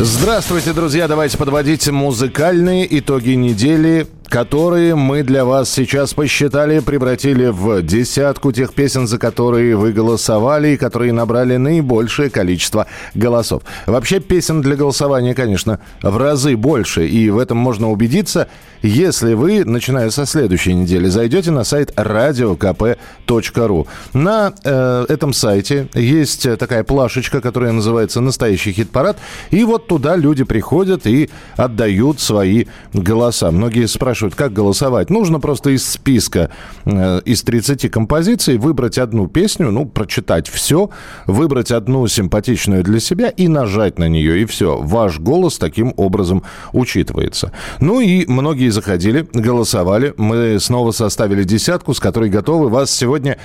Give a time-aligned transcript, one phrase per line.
[0.00, 1.08] Здравствуйте, друзья!
[1.08, 8.74] Давайте подводить музыкальные итоги недели которые мы для вас сейчас посчитали, превратили в десятку тех
[8.74, 13.62] песен, за которые вы голосовали и которые набрали наибольшее количество голосов.
[13.86, 18.48] Вообще песен для голосования, конечно, в разы больше, и в этом можно убедиться,
[18.82, 23.86] если вы, начиная со следующей недели, зайдете на сайт radiokp.ru.
[24.12, 29.18] На э, этом сайте есть такая плашечка, которая называется «Настоящий хит-парад»,
[29.50, 33.50] и вот туда люди приходят и отдают свои голоса.
[33.50, 35.10] Многие спрашивают, спрашивают, как голосовать.
[35.10, 36.50] Нужно просто из списка,
[36.84, 40.90] э, из 30 композиций выбрать одну песню, ну, прочитать все,
[41.26, 44.80] выбрать одну симпатичную для себя и нажать на нее, и все.
[44.80, 46.42] Ваш голос таким образом
[46.72, 47.52] учитывается.
[47.80, 50.14] Ну и многие заходили, голосовали.
[50.16, 53.36] Мы снова составили десятку, с которой готовы вас сегодня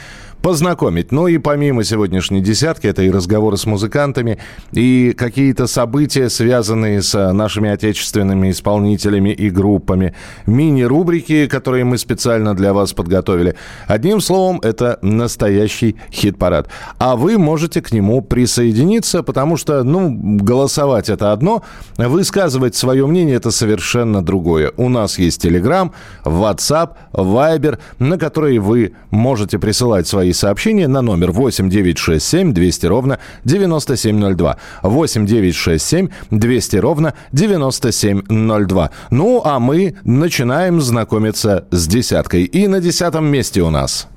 [0.43, 1.13] познакомить.
[1.13, 4.39] Ну и помимо сегодняшней десятки, это и разговоры с музыкантами,
[4.73, 10.13] и какие-то события, связанные с нашими отечественными исполнителями и группами,
[10.45, 13.55] мини-рубрики, которые мы специально для вас подготовили.
[13.87, 16.67] Одним словом, это настоящий хит-парад.
[16.97, 21.63] А вы можете к нему присоединиться, потому что, ну, голосовать это одно,
[21.97, 24.73] высказывать свое мнение это совершенно другое.
[24.75, 25.91] У нас есть Telegram,
[26.25, 33.19] WhatsApp, Viber, на которые вы можете присылать свои сообщения на номер 8 967 200 ровно
[33.45, 34.57] 9702.
[34.83, 38.89] 8 967 200 ровно 9702.
[39.09, 42.43] Ну, а мы начинаем знакомиться с десяткой.
[42.43, 44.07] И на десятом месте у нас...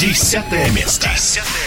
[0.00, 1.10] Десятое место.
[1.14, 1.59] Десятое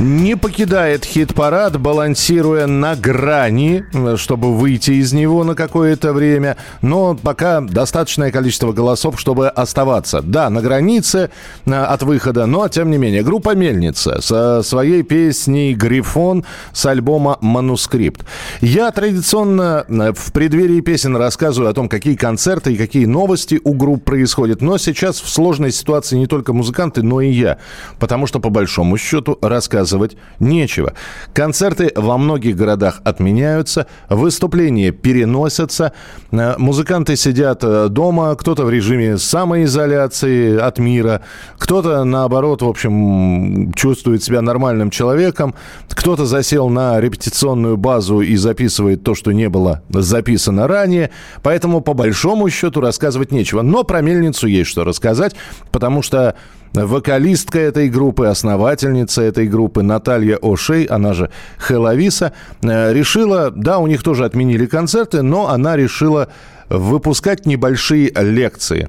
[0.00, 3.84] не покидает хит-парад, балансируя на грани,
[4.16, 6.56] чтобы выйти из него на какое-то время.
[6.80, 10.22] Но пока достаточное количество голосов, чтобы оставаться.
[10.22, 11.30] Да, на границе
[11.66, 13.22] э, от выхода, но тем не менее.
[13.22, 18.24] Группа «Мельница» со своей песней «Грифон» с альбома «Манускрипт».
[18.62, 23.74] Я традиционно э, в преддверии песен рассказываю о том, какие концерты и какие новости у
[23.74, 24.62] групп происходят.
[24.62, 27.58] Но сейчас в сложной ситуации не только музыканты, но и я.
[27.98, 30.94] Потому что, по большому счету, рассказываю рассказывать нечего.
[31.32, 35.92] Концерты во многих городах отменяются, выступления переносятся,
[36.30, 41.22] э, музыканты сидят э, дома, кто-то в режиме самоизоляции от мира,
[41.58, 45.54] кто-то, наоборот, в общем, чувствует себя нормальным человеком,
[45.88, 51.10] кто-то засел на репетиционную базу и записывает то, что не было записано ранее,
[51.42, 53.62] поэтому, по большому счету, рассказывать нечего.
[53.62, 55.34] Но про мельницу есть что рассказать,
[55.72, 56.34] потому что
[56.72, 62.32] Вокалистка этой группы, основательница этой группы Наталья Ошей, она же Хеловиса,
[62.62, 66.28] э, решила, да, у них тоже отменили концерты, но она решила
[66.68, 68.88] выпускать небольшие лекции.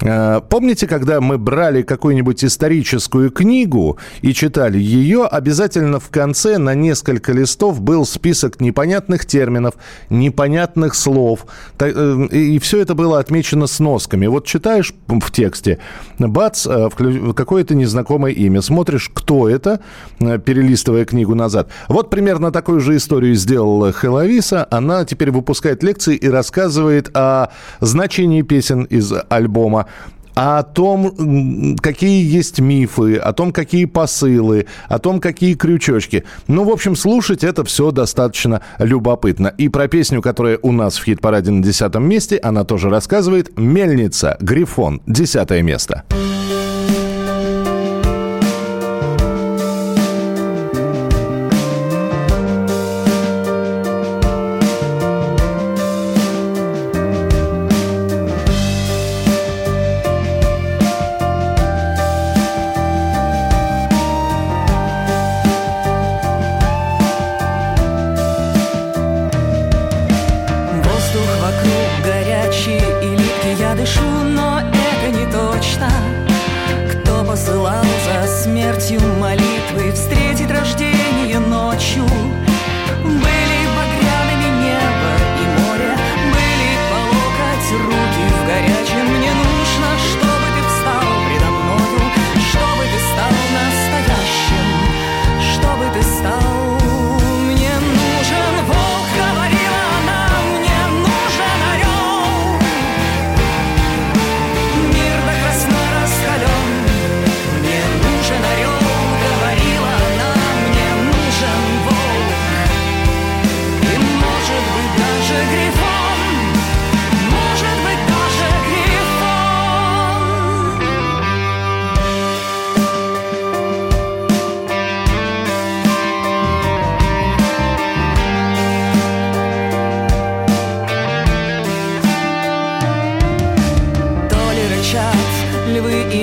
[0.00, 6.74] Э, помните, когда мы брали какую-нибудь историческую книгу и читали ее, обязательно в конце на
[6.74, 9.74] несколько листов был список непонятных терминов,
[10.08, 11.46] непонятных слов,
[11.80, 14.26] э, и все это было отмечено сносками.
[14.26, 15.78] Вот читаешь в тексте,
[16.18, 16.88] бац, э,
[17.34, 19.80] какое-то незнакомое имя, смотришь, кто это,
[20.18, 21.70] перелистывая книгу назад.
[21.88, 24.66] Вот примерно такую же историю сделала Хеловиса.
[24.70, 27.48] Она теперь выпускает лекции и рассказывает о
[27.80, 29.87] значении песен из альбома,
[30.34, 36.22] о том, какие есть мифы, о том, какие посылы, о том, какие крючочки.
[36.46, 39.48] Ну, в общем, слушать это все достаточно любопытно.
[39.58, 43.58] И про песню, которая у нас в хит-параде на десятом месте, она тоже рассказывает.
[43.58, 45.68] «Мельница», «Грифон», десятое место.
[45.68, 46.04] Место.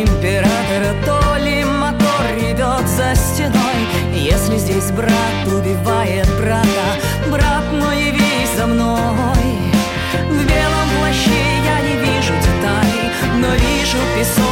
[0.02, 3.80] императора, то ли мотор ревет за стеной.
[4.14, 6.88] Если здесь брат убивает брата,
[7.32, 9.48] брат, ну явись за мной.
[10.30, 14.45] В белом плаще я не вижу деталей, но вижу песок.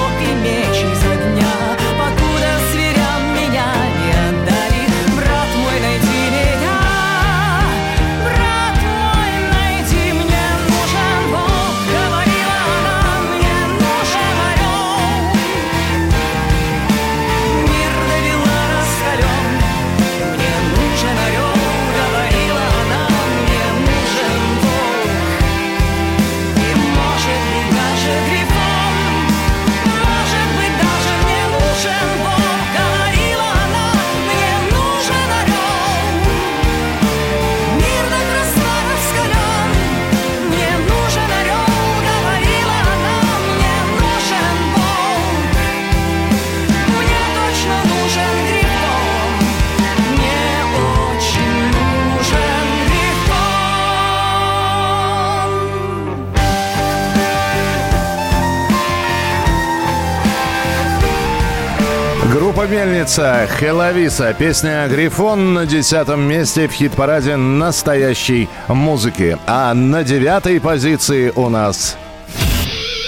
[62.64, 69.38] Группа «Мельница», «Хеловиса», песня «Грифон» на десятом месте в хит-параде настоящей музыки.
[69.46, 71.98] А на девятой позиции у нас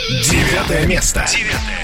[0.09, 1.25] Девятое место.
[1.31, 1.74] Девятое.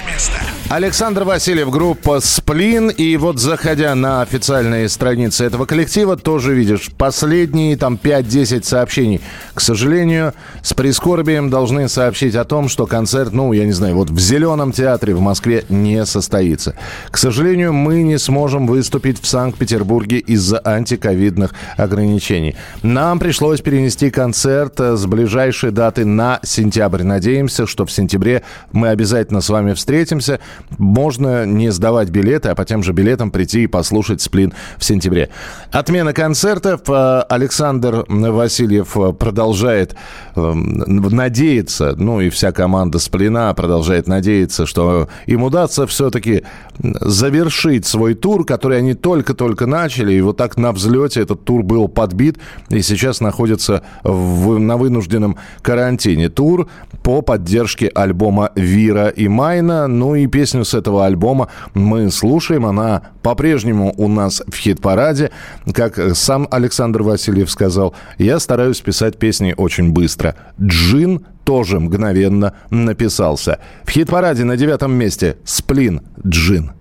[0.71, 2.87] Александр Васильев, группа «Сплин».
[2.87, 9.19] И вот заходя на официальные страницы этого коллектива, тоже видишь последние там 5-10 сообщений.
[9.53, 10.33] К сожалению,
[10.63, 14.71] с прискорбием должны сообщить о том, что концерт, ну, я не знаю, вот в Зеленом
[14.71, 16.73] театре в Москве не состоится.
[17.09, 22.55] К сожалению, мы не сможем выступить в Санкт-Петербурге из-за антиковидных ограничений.
[22.81, 27.03] Нам пришлось перенести концерт э, с ближайшей даты на сентябрь.
[27.03, 30.39] Надеемся, что в сентябре мы обязательно с вами встретимся.
[30.77, 35.29] Можно не сдавать билеты, а по тем же билетам прийти и послушать «Сплин» в сентябре.
[35.71, 36.81] Отмена концертов.
[36.87, 39.95] Э, Александр Васильев э, продолжает
[40.35, 46.43] э, надеяться, ну и вся команда «Сплина» продолжает надеяться, что им удастся все-таки
[46.79, 51.87] завершить свой тур, который они только-только начали, и вот так на взлете этот тур был
[51.87, 52.37] подбит,
[52.69, 56.29] и сейчас находится в- на вынужденном карантине.
[56.29, 56.67] Тур
[57.03, 63.03] по поддержке альбома «Вира и Майна», ну и песню с этого альбома мы слушаем, она
[63.21, 65.31] по-прежнему у нас в хит-параде,
[65.73, 70.35] как сам Александр Васильев сказал, я стараюсь писать песни очень быстро.
[70.61, 73.59] «Джин» тоже мгновенно написался.
[73.85, 76.71] В хит-параде на девятом месте «Сплин Джин».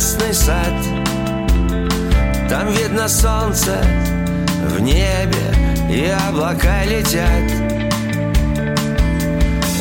[0.00, 0.72] Прекрасный сад.
[2.48, 3.84] Там видно солнце
[4.68, 5.54] в небе
[5.90, 7.50] и облака летят.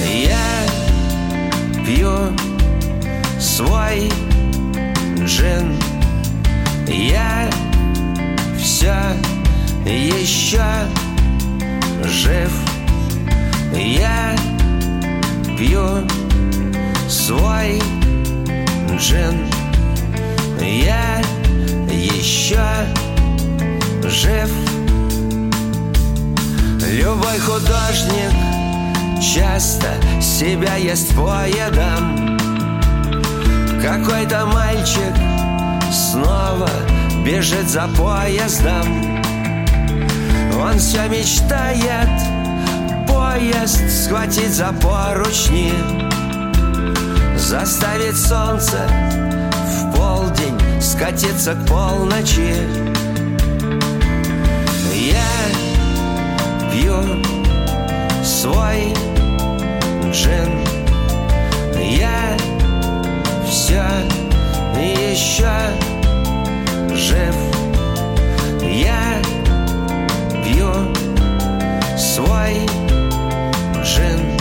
[0.06, 0.66] Я
[1.86, 2.12] пью
[3.40, 4.12] свой
[5.24, 5.80] джин.
[6.86, 7.50] Я
[8.58, 8.96] все
[9.86, 10.66] еще
[12.04, 12.52] жив.
[13.74, 14.36] Я
[15.58, 16.06] пью
[17.08, 17.82] свой
[18.98, 19.59] джин
[20.62, 21.22] Я
[21.90, 22.64] еще
[24.04, 24.50] жив.
[26.92, 28.32] Любой художник
[29.22, 29.88] часто
[30.22, 32.38] себя ест поедом
[33.82, 35.14] Какой-то мальчик
[35.92, 36.70] снова
[37.26, 39.20] бежит за поездом.
[40.62, 42.10] Он все мечтает
[43.08, 45.74] поезд схватить за поручни
[47.38, 49.29] Заставить солнце
[50.90, 52.56] скатиться к полночи.
[54.92, 55.32] Я
[56.72, 57.04] пью
[58.24, 58.96] свой
[60.12, 60.50] джин.
[61.80, 62.36] Я
[63.48, 63.86] все
[64.76, 65.52] еще
[66.96, 67.36] жив.
[68.64, 69.22] Я
[70.44, 70.74] пью
[71.98, 72.66] свой
[73.84, 74.40] джин.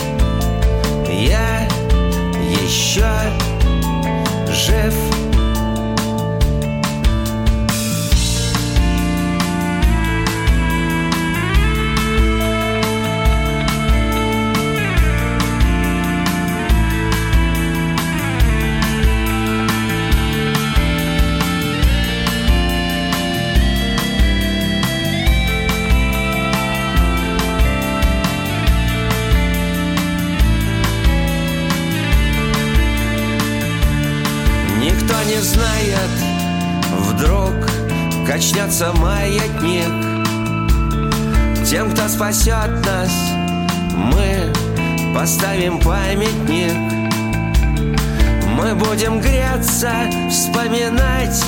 [1.10, 1.68] Я
[2.50, 3.06] еще
[4.50, 4.94] жив
[42.18, 43.12] спасет нас,
[43.94, 44.52] мы
[45.14, 46.74] поставим памятник.
[48.56, 49.92] Мы будем греться,
[50.28, 51.40] вспоминать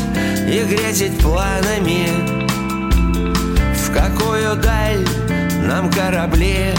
[0.46, 2.06] и грезить планами.
[3.74, 5.04] В какую даль
[5.66, 6.72] нам корабли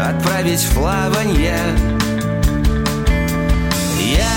[0.00, 1.58] отправить в плаванье
[3.98, 4.30] Я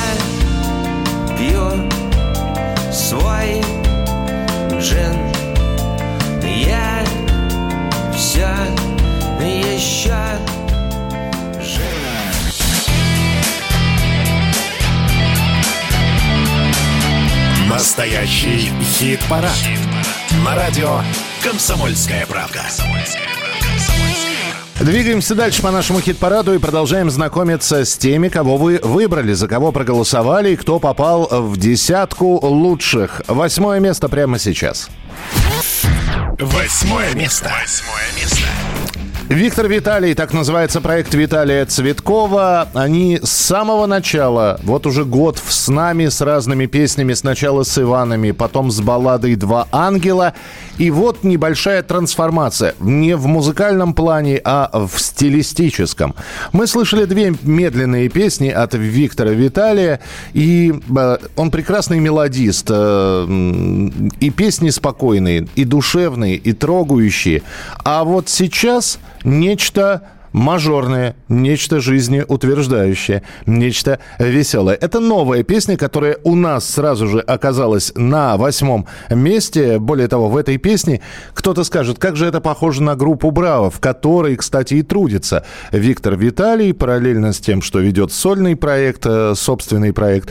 [1.38, 1.88] пью
[2.92, 3.62] свой
[4.80, 5.27] джин
[17.78, 19.52] Настоящий хит-парад.
[19.52, 19.80] Хит
[20.44, 21.00] На радио
[21.44, 22.64] «Комсомольская правка».
[24.80, 29.72] Двигаемся дальше по нашему хит-параду и продолжаем знакомиться с теми, кого вы выбрали, за кого
[29.72, 33.22] проголосовали и кто попал в десятку лучших.
[33.28, 34.90] Восьмое место прямо сейчас.
[36.40, 37.54] Восьмое место.
[37.62, 38.47] Восьмое место.
[39.30, 42.70] Виктор Виталий, так называется проект Виталия Цветкова.
[42.74, 47.14] Они с самого начала, вот уже год с нами, с разными песнями.
[47.14, 50.34] Сначала с Иванами, потом с балладой «Два ангела».
[50.78, 52.76] И вот небольшая трансформация.
[52.80, 56.16] Не в музыкальном плане, а в стилистическом.
[56.54, 60.00] Мы слышали две медленные песни от Виктора Виталия.
[60.34, 62.68] И э, он прекрасный мелодист.
[62.70, 63.26] Э,
[64.22, 67.42] и песни спокойные, и душевные, и трогающие.
[67.84, 74.76] А вот сейчас нечто мажорное, нечто жизнеутверждающее, нечто веселое.
[74.76, 79.80] Это новая песня, которая у нас сразу же оказалась на восьмом месте.
[79.80, 81.02] Более того, в этой песне
[81.34, 86.16] кто-то скажет, как же это похоже на группу «Браво», в которой, кстати, и трудится Виктор
[86.16, 90.30] Виталий, параллельно с тем, что ведет сольный проект, э, собственный проект.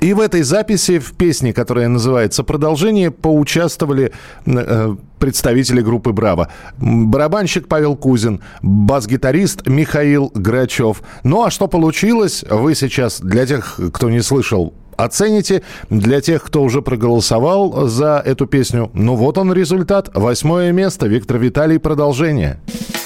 [0.00, 4.12] И в этой записи, в песне, которая называется «Продолжение», поучаствовали
[4.46, 6.48] э, представители группы «Браво».
[6.78, 11.02] Барабанщик Павел Кузин, бас-гитарист Михаил Грачев.
[11.24, 15.62] Ну а что получилось, вы сейчас, для тех, кто не слышал, оцените.
[15.90, 20.10] Для тех, кто уже проголосовал за эту песню, ну вот он результат.
[20.14, 21.06] Восьмое место.
[21.06, 21.78] Виктор Виталий.
[21.78, 22.58] Продолжение.
[22.58, 22.97] Продолжение.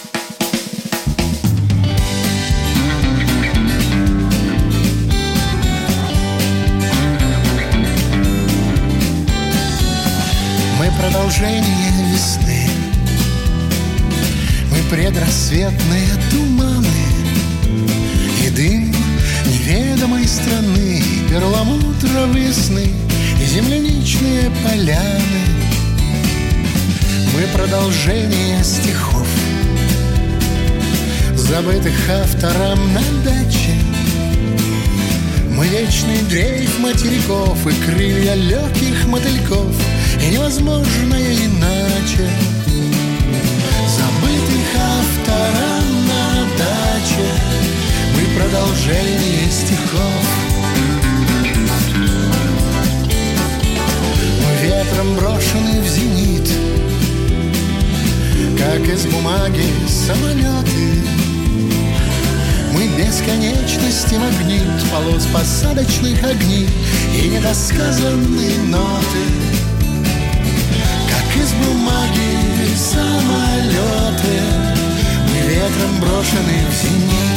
[15.12, 16.86] Предрассветные туманы
[18.44, 18.94] И дым
[19.46, 22.88] неведомой страны И перламутровые сны
[23.40, 25.42] И земляничные поляны.
[27.34, 29.26] Мы продолжение стихов
[31.34, 33.74] Забытых автором на даче.
[35.50, 39.76] Мы вечный дрейф материков И крылья легких мотыльков—
[40.22, 42.28] и невозможное иначе
[59.42, 61.02] бумаги самолеты.
[62.72, 66.68] Мы бесконечности магнит полос посадочных огней
[67.16, 69.24] и недосказанные ноты.
[71.34, 74.40] Из бумаги самолеты
[75.26, 77.31] Мы ветром брошены в зенит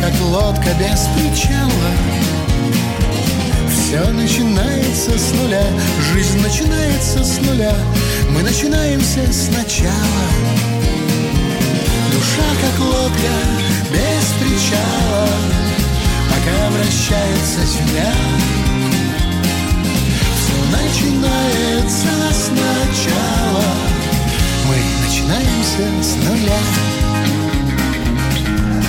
[0.00, 1.90] как лодка без причала.
[3.70, 5.64] Все начинается с нуля
[6.12, 7.74] Жизнь начинается с нуля.
[8.30, 10.26] Мы начинаемся сначала.
[12.12, 13.32] Душа, как лодка
[13.92, 15.28] без причала.
[16.30, 18.12] Пока вращается земля.
[20.36, 23.64] Все начинается сначала.
[24.66, 27.05] Мы начинаемся с нуля.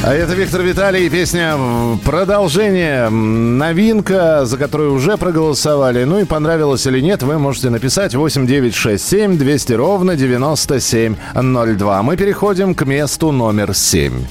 [0.08, 1.58] А это Виктор Виталий, песня
[2.06, 3.10] «Продолжение».
[3.10, 6.06] Новинка, за которую уже проголосовали.
[6.06, 12.04] Ну и понравилось или нет, вы можете написать 8967 200 ровно 9702.
[12.04, 14.24] Мы переходим к месту номер 7.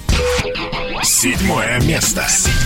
[1.03, 2.25] Седьмое место.
[2.27, 2.66] Седьмое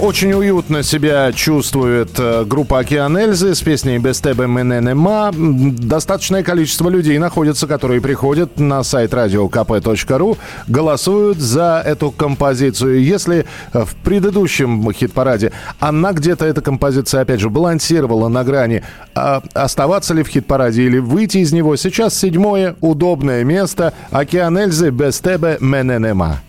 [0.00, 5.30] Очень уютно себя чувствует э, группа «Океан Эльзы» с песней «Без тебе мене нема».
[5.32, 13.02] Достаточное количество людей находится, которые приходят на сайт radiokp.ru, голосуют за эту композицию.
[13.02, 18.82] Если э, в предыдущем хит-параде она где-то, эта композиция, опять же, балансировала на грани,
[19.14, 24.90] а оставаться ли в хит-параде или выйти из него, сейчас седьмое удобное место «Океан Эльзы»
[24.90, 26.40] «Без тебе мене нема».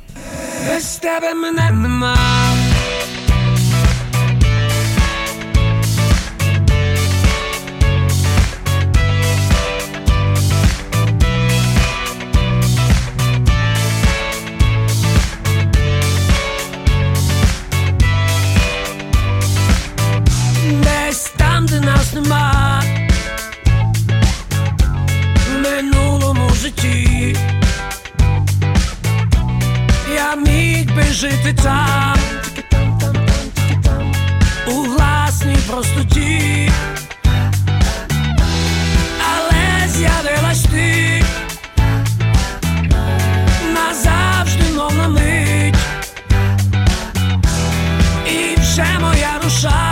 [0.68, 1.62] Без тебе мене.
[25.64, 27.38] Минулому житті.
[30.16, 32.18] Я міг би жити там.
[34.68, 36.72] У власній простоті.
[39.34, 41.24] Але з'явилась ти.
[43.74, 45.76] Назавжди, мов мить.
[48.28, 49.91] І вже моя душа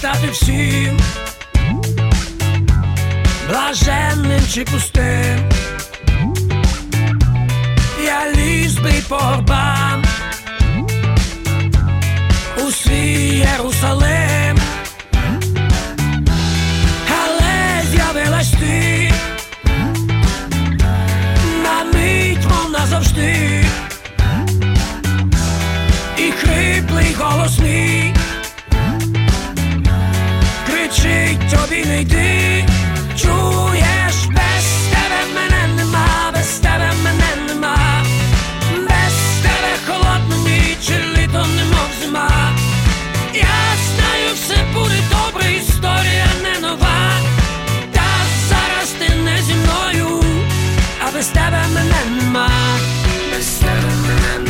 [0.00, 0.98] стати всім
[3.48, 5.50] блаженним чи пустим.
[8.04, 10.04] Я ліз би по горбам
[12.66, 14.58] у свій Єрусалим,
[17.22, 19.12] але з'явилась ти
[21.62, 23.64] на мить, мов назавжди,
[26.18, 27.58] і хриплий голос
[31.90, 32.69] every day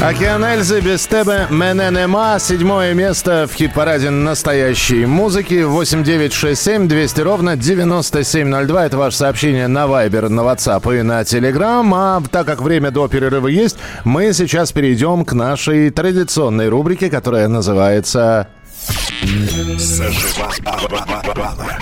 [0.02, 2.38] Океан Эльзы без тебе мене нема.
[2.38, 5.62] Седьмое место в хит-параде настоящей музыки.
[5.62, 8.86] 8967 200 ровно 9702.
[8.86, 11.86] Это ваше сообщение на Viber, на WhatsApp и на Telegram.
[11.94, 17.48] А так как время до перерыва есть, мы сейчас перейдем к нашей традиционной рубрике, которая
[17.48, 18.48] называется...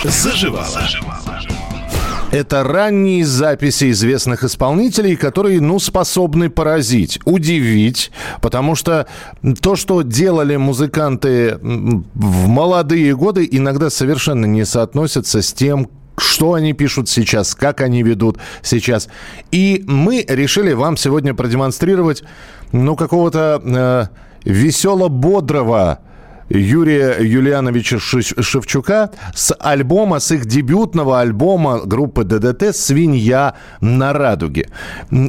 [0.03, 1.28] Заживала.
[2.31, 9.07] Это ранние записи известных исполнителей, которые, ну, способны поразить, удивить, потому что
[9.61, 16.73] то, что делали музыканты в молодые годы, иногда совершенно не соотносится с тем, что они
[16.73, 19.09] пишут сейчас, как они ведут сейчас.
[19.51, 22.21] И мы решили вам сегодня продемонстрировать,
[22.71, 25.99] ну, какого-то э, весело-бодрого
[26.49, 34.69] Юрия Юлиановича Шевчука с альбома, с их дебютного альбома группы ДДТ «Свинья на радуге».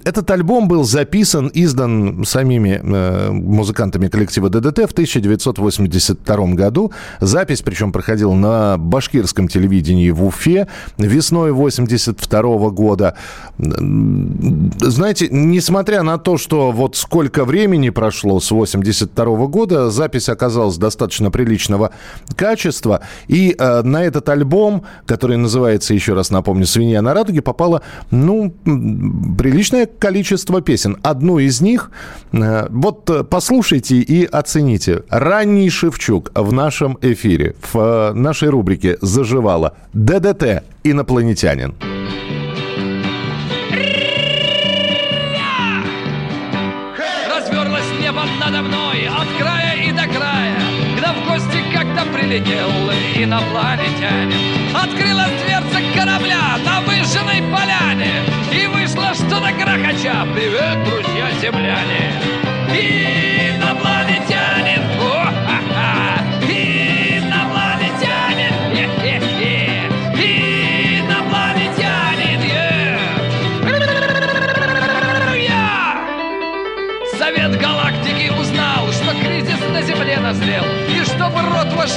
[0.04, 6.92] Этот альбом был записан, издан самими э, музыкантами коллектива ДДТ в 1982 году.
[7.20, 13.14] Запись, причем, проходила на башкирском телевидении в Уфе весной 82 года.
[13.58, 21.09] Знаете, несмотря на то, что вот сколько времени прошло с 82 года, запись оказалась достаточно
[21.30, 21.90] приличного
[22.36, 23.00] качества.
[23.28, 28.50] И э, на этот альбом, который называется, еще раз напомню, «Свинья на радуге», попало, ну,
[28.64, 30.98] приличное количество песен.
[31.02, 31.90] Одну из них,
[32.32, 35.02] э, вот э, послушайте и оцените.
[35.08, 39.74] Ранний Шевчук в нашем эфире, в э, нашей рубрике «Заживала».
[39.92, 41.74] ДДТ «Инопланетянин».
[41.74, 42.29] Разверлось
[52.30, 52.70] прилетел
[53.16, 62.12] инопланетянин Открылась дверца корабля на выжженной поляне И вышло что-то грохоча Привет, друзья земляне.
[62.68, 64.39] Инопланетянин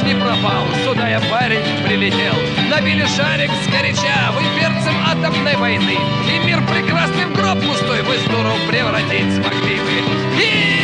[0.03, 0.65] не пропал?
[0.85, 2.33] Сюда я парень прилетел.
[2.69, 5.97] Набили шарик сгоряча Вы перцем атомной войны.
[6.33, 9.93] И мир прекрасный в гроб пустой Вы с дуру превратить смогли бы.
[10.37, 10.82] Инопланетянин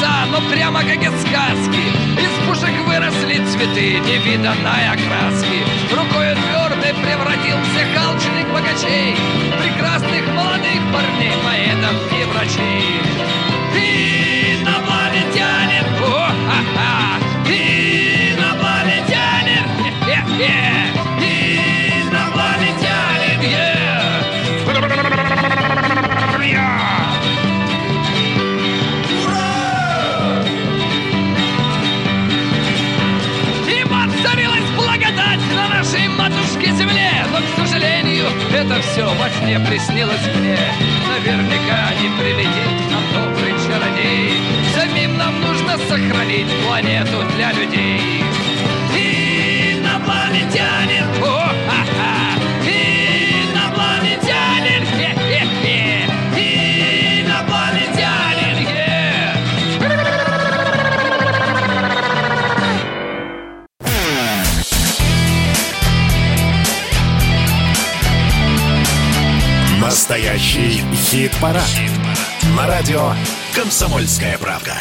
[0.00, 1.80] чудеса, но прямо как из сказки.
[2.18, 5.64] Из пушек выросли цветы невиданной окраски.
[5.92, 9.16] Рукой твердой превратил всех алчных богачей.
[9.62, 12.99] Прекрасных молодых парней, поэтов и врачей
[38.60, 40.58] это все во сне приснилось мне.
[41.08, 44.42] Наверняка не прилетит нам добрый чародей
[44.74, 48.00] Самим нам нужно сохранить планету для людей.
[48.94, 51.69] Инопланетянин, о-ха-ха
[70.10, 71.70] Настоящий хит-парад.
[72.56, 73.12] На радио
[73.54, 74.72] «Комсомольская правда».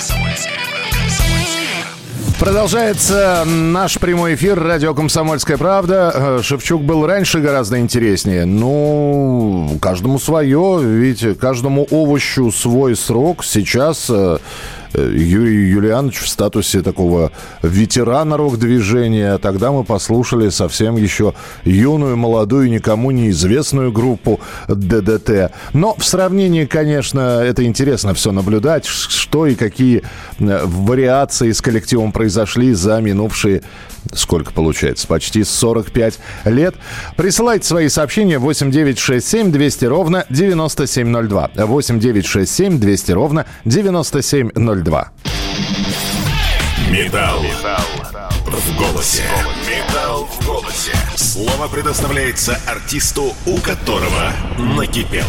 [2.39, 6.11] Продолжается наш прямой эфир радио «Комсомольская правда».
[6.15, 8.45] Э, Шевчук был раньше гораздо интереснее.
[8.45, 13.45] Ну, каждому свое, ведь каждому овощу свой срок.
[13.45, 14.09] Сейчас
[14.93, 19.37] э, э, Юрий Юлианович в статусе такого ветерана рок-движения.
[19.37, 25.51] Тогда мы послушали совсем еще юную, молодую, никому неизвестную группу ДДТ.
[25.73, 30.03] Но в сравнении, конечно, это интересно все наблюдать, что и какие
[30.39, 33.61] э, вариации с коллективом произошли за минувшие,
[34.13, 36.75] сколько получается, почти 45 лет.
[37.15, 41.51] Присылайте свои сообщения 8967 200 ровно 9702.
[41.55, 44.78] 8967 200 ровно 9702.
[46.89, 47.41] Металл.
[48.45, 49.23] В голосе.
[49.67, 50.93] Металл в голосе.
[51.15, 55.25] Слово предоставляется артисту, у которого накипело.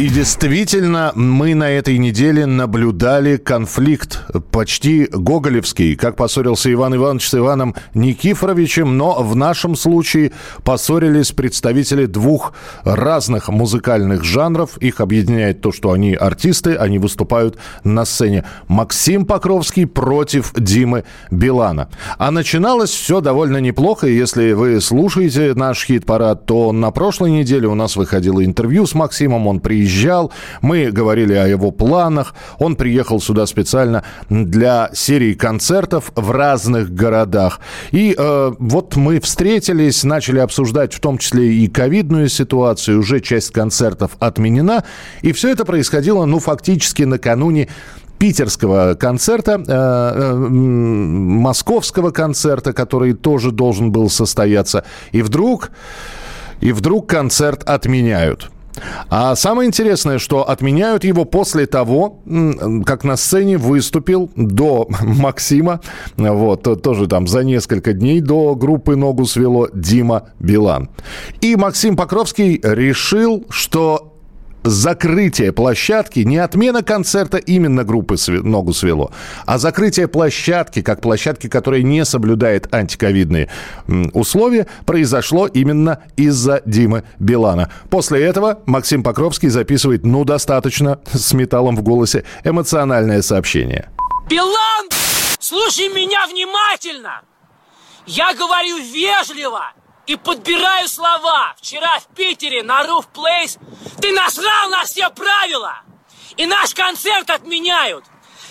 [0.00, 7.34] И действительно, мы на этой неделе наблюдали конфликт почти гоголевский, как поссорился Иван Иванович с
[7.34, 10.32] Иваном Никифоровичем, но в нашем случае
[10.64, 14.78] поссорились представители двух разных музыкальных жанров.
[14.78, 18.46] Их объединяет то, что они артисты, они выступают на сцене.
[18.68, 21.90] Максим Покровский против Димы Билана.
[22.16, 24.06] А начиналось все довольно неплохо.
[24.06, 29.46] Если вы слушаете наш хит-парад, то на прошлой неделе у нас выходило интервью с Максимом.
[29.46, 29.89] Он приезжал,
[30.62, 32.34] мы говорили о его планах.
[32.58, 37.60] Он приехал сюда специально для серии концертов в разных городах.
[37.90, 43.00] И э, вот мы встретились, начали обсуждать в том числе и ковидную ситуацию.
[43.00, 44.84] Уже часть концертов отменена.
[45.22, 47.68] И все это происходило, ну, фактически накануне
[48.20, 54.84] питерского концерта, э, э, московского концерта, который тоже должен был состояться.
[55.12, 55.70] И вдруг,
[56.60, 58.50] и вдруг концерт отменяют.
[59.08, 62.20] А самое интересное, что отменяют его после того,
[62.86, 65.80] как на сцене выступил до Максима,
[66.16, 70.88] вот, то- тоже там за несколько дней до группы «Ногу свело» Дима Билан.
[71.40, 74.09] И Максим Покровский решил, что
[74.64, 79.12] закрытие площадки, не отмена концерта именно группы «Све- «Ногу свело»,
[79.46, 83.48] а закрытие площадки, как площадки, которая не соблюдает антиковидные
[84.12, 87.70] условия, произошло именно из-за Димы Билана.
[87.90, 93.88] После этого Максим Покровский записывает, ну, достаточно, с металлом в голосе, эмоциональное сообщение.
[94.28, 94.88] Билан,
[95.38, 97.22] слушай меня внимательно.
[98.06, 99.72] Я говорю вежливо
[100.06, 101.54] и подбираю слова.
[101.58, 103.58] Вчера в Питере на Roof Place
[104.00, 105.76] ты насрал на все правила.
[106.36, 108.04] И наш концерт отменяют.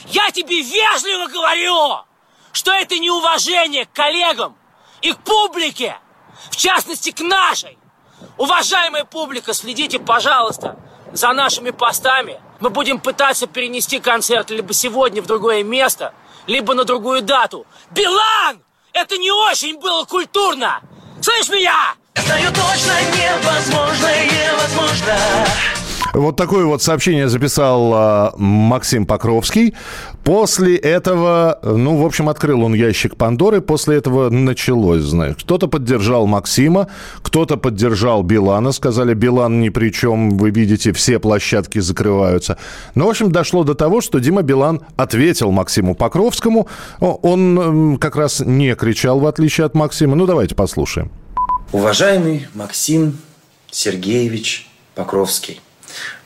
[0.08, 2.06] Я тебе вежливо говорю,
[2.52, 4.58] что это неуважение к коллегам
[5.02, 5.98] и к публике.
[6.50, 7.78] В частности, к нашей.
[8.38, 10.78] Уважаемая публика, следите, пожалуйста,
[11.12, 12.40] за нашими постами.
[12.60, 16.14] Мы будем пытаться перенести концерт либо сегодня в другое место,
[16.48, 17.66] либо на другую дату.
[17.92, 18.64] Билан!
[18.94, 20.82] Это не очень было культурно!
[21.22, 21.96] Слышь меня?
[22.16, 25.16] Знаю точно невозможно, невозможно
[26.14, 29.76] Вот такое вот сообщение записал а, Максим Покровский.
[30.24, 33.62] После этого, ну, в общем, открыл он ящик Пандоры.
[33.62, 35.36] После этого началось, знаешь.
[35.40, 36.88] Кто-то поддержал Максима,
[37.24, 38.72] кто-то поддержал Билана.
[38.72, 42.58] Сказали, Билан ни при чем, вы видите, все площадки закрываются.
[42.94, 46.68] Ну, в общем, дошло до того, что Дима Билан ответил Максиму Покровскому.
[47.00, 50.16] Он как раз не кричал, в отличие от Максима.
[50.16, 51.12] Ну, давайте послушаем.
[51.72, 53.18] Уважаемый Максим
[53.72, 55.62] Сергеевич Покровский,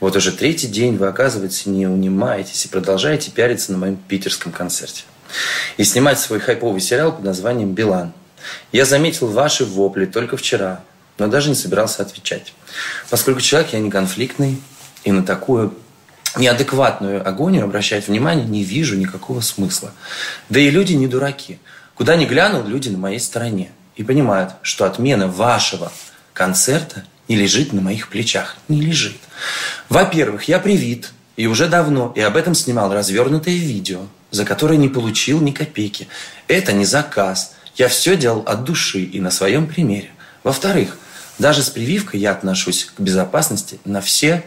[0.00, 5.04] вот уже третий день вы, оказывается, не унимаетесь и продолжаете пиариться на моем питерском концерте.
[5.76, 8.12] И снимать свой хайповый сериал под названием «Билан».
[8.72, 10.82] Я заметил ваши вопли только вчера,
[11.18, 12.52] но даже не собирался отвечать.
[13.08, 14.60] Поскольку человек я не конфликтный,
[15.04, 15.74] и на такую
[16.36, 19.92] неадекватную агонию обращать внимание не вижу никакого смысла.
[20.48, 21.58] Да и люди не дураки.
[21.94, 23.70] Куда ни глянул, люди на моей стороне.
[23.96, 25.92] И понимают, что отмена вашего
[26.32, 28.56] концерта не лежит на моих плечах.
[28.68, 29.16] Не лежит.
[29.88, 34.88] Во-первых, я привит, и уже давно, и об этом снимал развернутое видео, за которое не
[34.88, 36.08] получил ни копейки.
[36.48, 37.54] Это не заказ.
[37.76, 40.10] Я все делал от души и на своем примере.
[40.44, 40.96] Во-вторых,
[41.38, 44.44] даже с прививкой я отношусь к безопасности на все,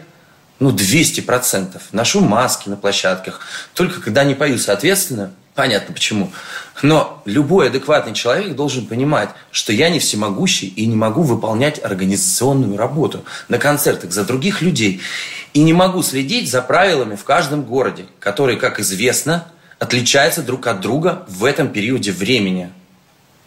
[0.58, 1.80] ну, 200%.
[1.92, 3.40] Ношу маски на площадках.
[3.74, 6.30] Только когда не пою, соответственно, понятно почему.
[6.82, 12.76] Но любой адекватный человек должен понимать, что я не всемогущий и не могу выполнять организационную
[12.76, 15.00] работу на концертах за других людей.
[15.54, 19.48] И не могу следить за правилами в каждом городе, которые, как известно,
[19.80, 22.70] отличаются друг от друга в этом периоде времени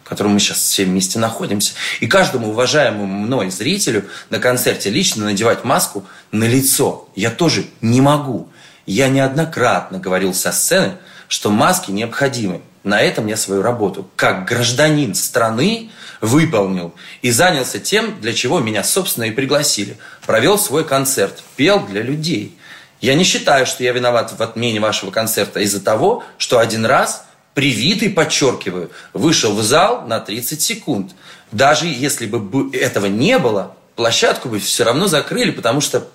[0.04, 1.72] в котором мы сейчас все вместе находимся.
[2.00, 8.02] И каждому уважаемому мной зрителю на концерте лично надевать маску на лицо я тоже не
[8.02, 8.48] могу.
[8.84, 10.98] Я неоднократно говорил со сцены,
[11.32, 12.60] что маски необходимы.
[12.84, 15.90] На этом я свою работу как гражданин страны
[16.20, 16.92] выполнил
[17.22, 19.96] и занялся тем, для чего меня, собственно, и пригласили.
[20.26, 22.58] Провел свой концерт, пел для людей.
[23.00, 27.24] Я не считаю, что я виноват в отмене вашего концерта из-за того, что один раз–
[27.54, 31.12] привитый, подчеркиваю, вышел в зал на 30 секунд.
[31.50, 36.06] Даже если бы этого не было, площадку бы все равно закрыли, потому что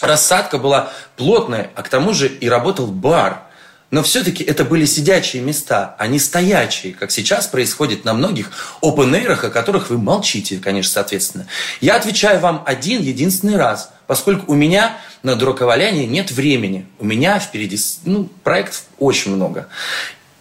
[0.00, 3.45] рассадка была плотная, а к тому же и работал бар.
[3.90, 8.50] Но все-таки это были сидячие места, а не стоячие, как сейчас происходит на многих
[8.82, 11.46] open о которых вы молчите, конечно, соответственно.
[11.80, 16.86] Я отвечаю вам один единственный раз, поскольку у меня на дураковаляние нет времени.
[16.98, 19.68] У меня впереди ну, проектов очень много.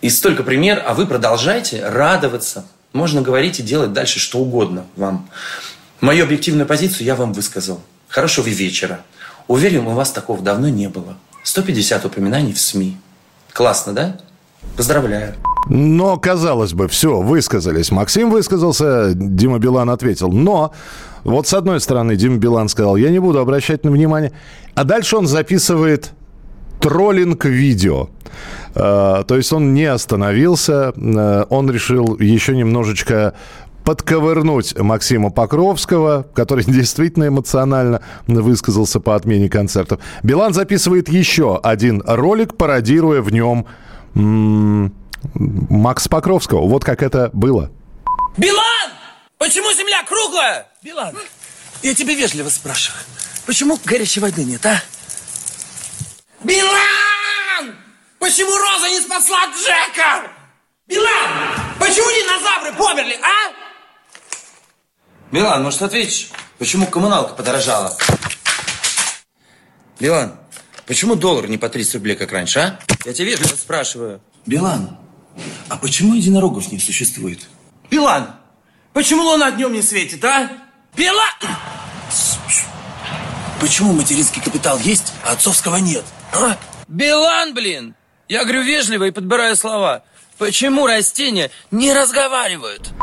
[0.02, 2.66] И столько пример, а вы продолжайте радоваться.
[2.94, 5.30] Можно говорить и делать дальше что угодно вам.
[6.02, 7.82] Мою объективную позицию я вам высказал.
[8.08, 9.02] Хорошего вечера.
[9.48, 11.18] Уверен, у вас такого давно не было.
[11.44, 12.98] 150 упоминаний в СМИ.
[13.56, 14.18] Классно, да?
[14.76, 15.34] Поздравляю.
[15.70, 17.90] Но, казалось бы, все, высказались.
[17.90, 20.30] Максим высказался, Дима Билан ответил.
[20.30, 20.74] Но,
[21.24, 24.34] вот с одной стороны, Дима Билан сказал, я не буду обращать на внимание.
[24.74, 26.12] А дальше он записывает
[26.82, 28.10] троллинг видео.
[28.76, 33.36] Э, то есть он не остановился, э, он решил еще немножечко
[33.86, 40.00] подковырнуть Максима Покровского, который действительно эмоционально высказался по отмене концертов.
[40.24, 43.68] Билан записывает еще один ролик, пародируя в нем
[44.16, 44.94] м-
[45.34, 46.68] Макса Покровского.
[46.68, 47.72] Вот как это было.
[48.38, 48.92] Билан!
[49.38, 50.68] Почему земля круглая?
[50.84, 51.16] Билан,
[51.84, 53.02] я тебе вежливо спрашиваю.
[53.46, 54.82] Почему горячей воды нет, а?
[56.44, 57.76] Билан!
[58.20, 60.32] Почему Роза не спасла Джека?
[60.88, 61.32] Билан!
[61.80, 63.65] Почему динозавры померли, а?
[65.36, 67.94] Билан, может ответишь, почему коммуналка подорожала?
[70.00, 70.40] Билан,
[70.86, 72.80] почему доллар не по 30 рублей, как раньше, а?
[73.04, 74.22] Я тебя вежливо спрашиваю.
[74.46, 74.98] Билан,
[75.68, 77.42] а почему единорогов не существует?
[77.92, 78.34] Билан,
[78.94, 80.50] почему луна днем не светит, а?
[80.96, 81.34] Билан!
[83.60, 86.06] Почему материнский капитал есть, а отцовского нет?
[86.32, 86.58] А?
[86.88, 87.94] Билан, блин!
[88.30, 90.06] Я говорю вежливо и подбираю слова.
[90.38, 92.94] Почему растения не разговаривают?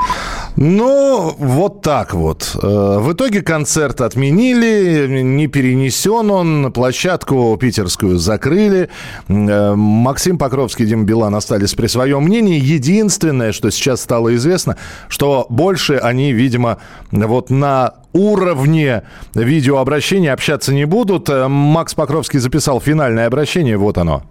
[0.57, 2.57] Ну, вот так вот.
[2.63, 8.91] Э, в итоге концерт отменили, не перенесен он, площадку питерскую закрыли.
[9.29, 12.61] Э, Максим Покровский и Дима Билан остались при своем мнении.
[12.61, 14.77] Единственное, что сейчас стало известно,
[15.09, 16.79] что больше они, видимо,
[17.11, 21.31] вот на уровне видеообращения общаться не будут.
[21.31, 24.23] Э, Макс Покровский записал финальное обращение, вот оно.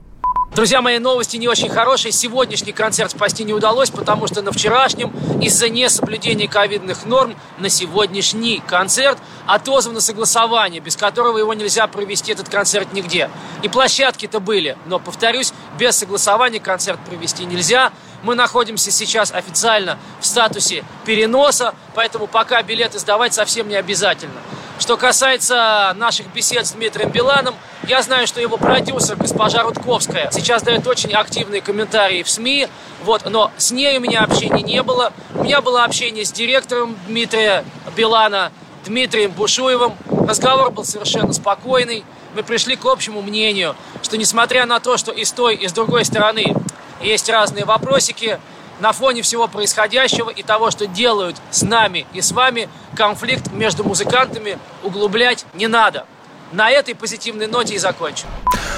[0.54, 2.12] Друзья мои, новости не очень хорошие.
[2.12, 8.62] Сегодняшний концерт спасти не удалось, потому что на вчерашнем из-за несоблюдения ковидных норм на сегодняшний
[8.68, 13.30] концерт отозвано согласование, без которого его нельзя провести этот концерт нигде.
[13.64, 17.94] И площадки-то были, но, повторюсь, без согласования концерт провести нельзя.
[18.22, 24.42] Мы находимся сейчас официально в статусе переноса, поэтому пока билеты сдавать совсем не обязательно.
[24.80, 27.56] Что касается наших бесед с Дмитрием Биланом,
[27.88, 32.68] я знаю, что его продюсер, госпожа Рудковская, сейчас дает очень активные комментарии в СМИ,
[33.04, 35.12] вот, но с ней у меня общения не было.
[35.34, 37.66] У меня было общение с директором Дмитрия
[37.96, 38.52] Билана,
[38.86, 39.94] Дмитрием Бушуевым.
[40.28, 42.04] Разговор был совершенно спокойный.
[42.36, 45.74] Мы пришли к общему мнению, что несмотря на то, что и с той, и с
[45.74, 46.56] другой стороны
[47.02, 48.40] есть разные вопросики,
[48.80, 53.84] на фоне всего происходящего и того, что делают с нами и с вами, конфликт между
[53.84, 56.06] музыкантами углублять не надо.
[56.52, 58.28] На этой позитивной ноте и закончим.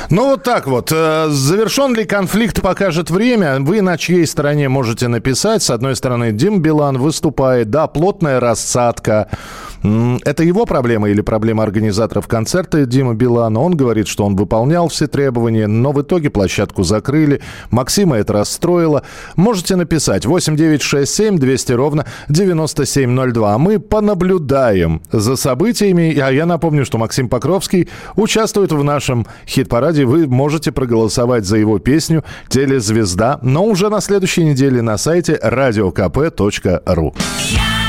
[0.09, 0.91] Ну вот так вот.
[0.91, 3.59] Э, завершен ли конфликт, покажет время.
[3.59, 5.63] Вы на чьей стороне можете написать.
[5.63, 7.69] С одной стороны, Дим Билан выступает.
[7.69, 9.29] Да, плотная рассадка.
[9.83, 13.59] Это его проблема или проблема организаторов концерта Дима Билана?
[13.59, 17.41] Он говорит, что он выполнял все требования, но в итоге площадку закрыли.
[17.69, 19.03] Максима это расстроило.
[19.35, 23.53] Можете написать 8967 200 ровно 9702.
[23.53, 26.17] А мы понаблюдаем за событиями.
[26.17, 30.05] А я напомню, что Максим Покровский участвует в нашем хит-параде.
[30.05, 37.13] Вы можете проголосовать за его песню «Телезвезда», но уже на следующей неделе на сайте radiokp.ru.
[37.51, 37.82] Yeah!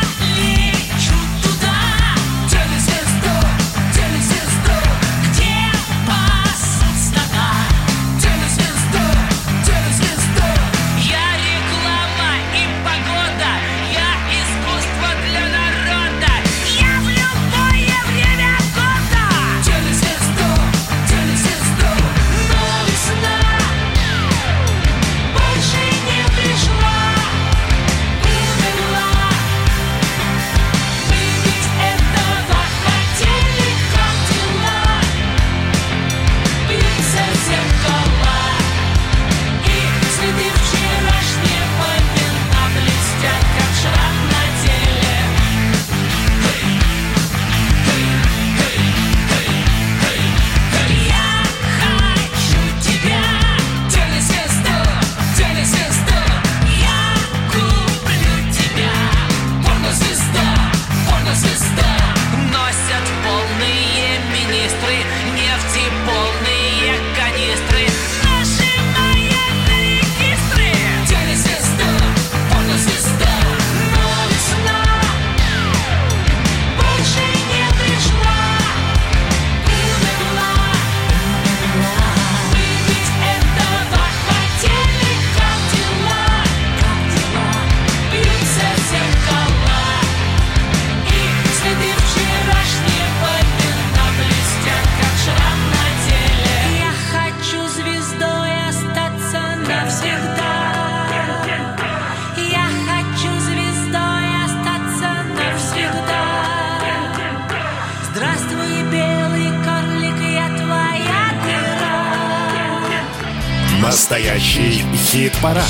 [115.15, 115.63] Хит-парад.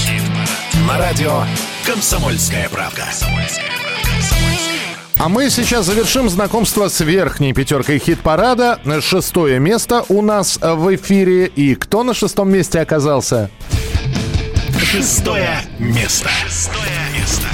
[0.89, 1.43] На радио
[1.85, 3.03] «Комсомольская правка».
[5.17, 8.81] А мы сейчас завершим знакомство с верхней пятеркой хит-парада.
[9.03, 11.45] Шестое место у нас в эфире.
[11.45, 13.51] И кто на шестом месте оказался?
[14.79, 16.31] Шестое место.
[16.47, 17.47] Шестое место.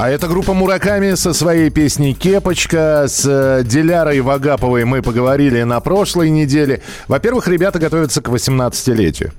[0.00, 3.04] А это группа Мураками со своей песней «Кепочка».
[3.06, 6.82] С э, Дилярой Вагаповой мы поговорили на прошлой неделе.
[7.06, 9.32] Во-первых, ребята готовятся к 18-летию.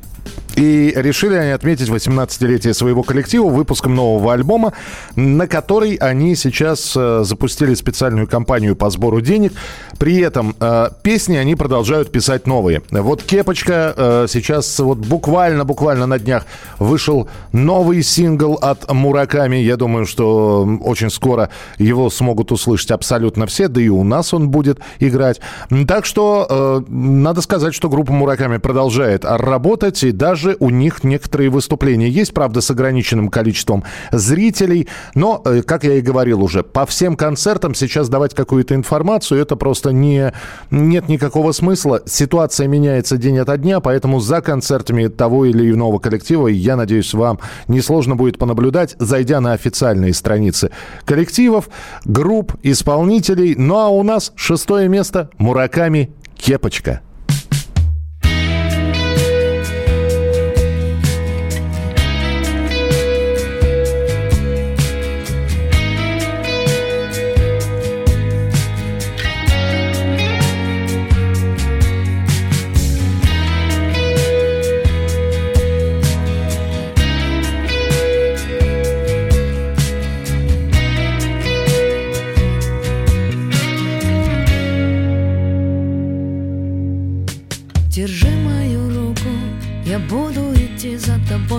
[0.55, 4.73] И решили они отметить 18-летие своего коллектива выпуском нового альбома,
[5.15, 9.53] на который они сейчас э, запустили специальную кампанию по сбору денег.
[9.97, 12.81] При этом э, песни они продолжают писать новые.
[12.91, 16.45] Вот «Кепочка» э, сейчас вот буквально-буквально на днях
[16.79, 19.55] вышел новый сингл от Мураками.
[19.55, 24.49] Я думаю, что очень скоро его смогут услышать абсолютно все, да и у нас он
[24.49, 25.39] будет играть.
[25.87, 31.49] Так что надо сказать, что группа Мураками продолжает работать, и даже даже у них некоторые
[31.49, 34.87] выступления есть, правда, с ограниченным количеством зрителей.
[35.13, 39.55] Но, э, как я и говорил уже, по всем концертам сейчас давать какую-то информацию, это
[39.55, 40.33] просто не,
[40.71, 42.01] нет никакого смысла.
[42.05, 47.39] Ситуация меняется день ото дня, поэтому за концертами того или иного коллектива, я надеюсь, вам
[47.67, 50.71] несложно будет понаблюдать, зайдя на официальные страницы
[51.05, 51.69] коллективов,
[52.03, 53.53] групп, исполнителей.
[53.55, 57.01] Ну а у нас шестое место Мураками Кепочка.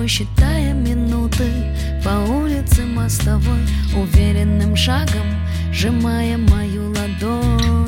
[0.02, 1.46] Тобой, считая минуты.
[2.04, 3.60] По улице мостовой,
[3.94, 5.26] уверенным шагом
[5.72, 7.86] Сжимая мою ладонь.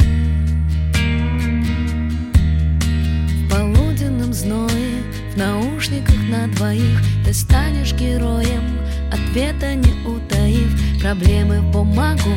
[3.34, 5.02] В полуденном зное,
[5.32, 8.78] в наушниках на двоих Ты станешь героем,
[9.12, 12.34] ответа не утаив Проблемы в бумагу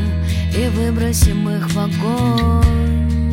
[0.56, 3.27] и выбросим их в огонь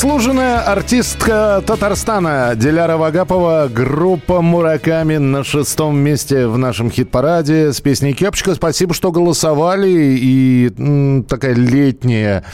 [0.00, 8.14] Заслуженная артистка Татарстана Диляра Вагапова, группа «Мураками» на шестом месте в нашем хит-параде с песней
[8.14, 8.54] «Кепочка».
[8.54, 10.16] Спасибо, что голосовали.
[10.18, 12.44] И такая летняя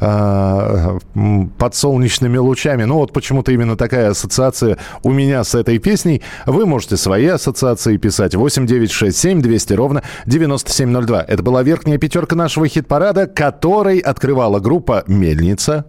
[0.00, 0.98] а,
[1.56, 2.82] под солнечными лучами.
[2.82, 6.22] Ну вот почему-то именно такая ассоциация у меня с этой песней.
[6.44, 8.34] Вы можете свои ассоциации писать.
[8.34, 11.22] 8967 200 ровно 9702.
[11.22, 15.84] Это была верхняя пятерка нашего хит-парада, которой открывала группа «Мельница».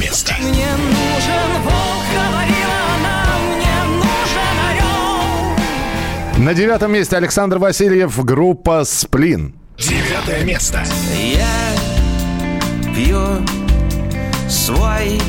[0.00, 0.34] Место.
[0.40, 6.42] Мне нужен волк, говорила она, мне нужен орел.
[6.42, 9.54] На девятом месте Александр Васильев, группа «Сплин».
[9.76, 10.82] Девятое место.
[11.14, 11.74] Я
[12.94, 13.20] пью
[14.48, 15.20] свой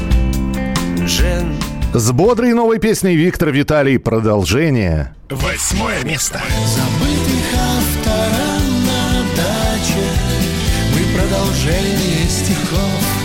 [0.99, 1.53] джин
[1.93, 5.13] С бодрой новой песней Виктор Виталий «Продолжение».
[5.29, 6.41] Восьмое место.
[6.65, 10.05] Забытых автора на даче
[10.95, 13.20] Мы продолжение стихов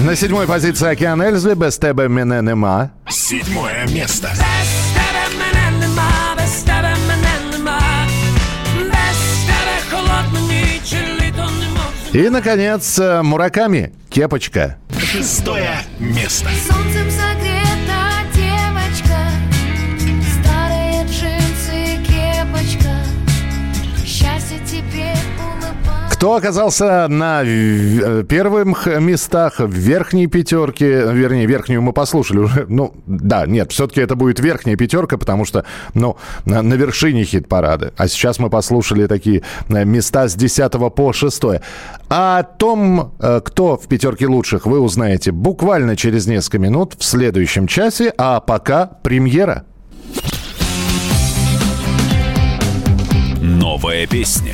[0.00, 2.90] На седьмой позиции «Океан Эльзы» «Без тебе мене нема».
[3.08, 4.28] Седьмое место.
[4.30, 7.80] Без тебе мене нема, без тебе мене нема.
[8.78, 12.26] Без тебе холодна ніч, і літо не може.
[12.26, 14.76] И, наконец, э, «Мураками» «Кепочка».
[14.98, 16.48] Шестое место.
[16.68, 17.10] Солнцем
[26.21, 32.93] Кто оказался на э, первых местах в верхней пятерке, вернее, верхнюю мы послушали уже, ну,
[33.07, 35.65] да, нет, все-таки это будет верхняя пятерка, потому что,
[35.95, 37.93] ну, на, на вершине хит-парада.
[37.97, 41.41] А сейчас мы послушали такие э, места с 10 по 6.
[42.09, 47.03] А о том, э, кто в пятерке лучших, вы узнаете буквально через несколько минут в
[47.03, 49.65] следующем часе, а пока премьера.
[53.41, 54.53] Новая песня.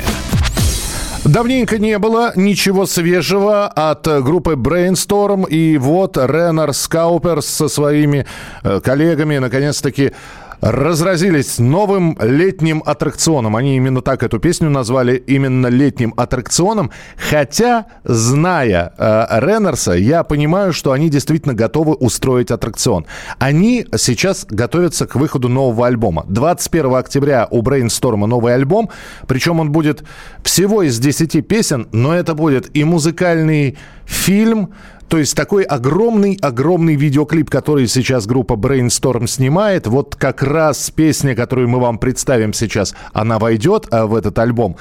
[1.28, 5.46] Давненько не было ничего свежего от группы Brainstorm.
[5.46, 8.24] И вот Ренар Скауперс со своими
[8.62, 10.12] э, коллегами наконец-таки
[10.60, 13.56] разразились новым летним аттракционом.
[13.56, 16.90] Они именно так эту песню назвали, именно летним аттракционом.
[17.16, 23.06] Хотя, зная э, Реннерса, я понимаю, что они действительно готовы устроить аттракцион.
[23.38, 26.24] Они сейчас готовятся к выходу нового альбома.
[26.28, 28.90] 21 октября у Brainstorm новый альбом,
[29.26, 30.04] причем он будет
[30.42, 34.72] всего из 10 песен, но это будет и музыкальный фильм,
[35.08, 41.68] То есть такой огромный-огромный видеоклип, который сейчас группа Brainstorm снимает, вот как раз песня, которую
[41.68, 44.76] мы вам представим сейчас, она войдет а, в этот альбом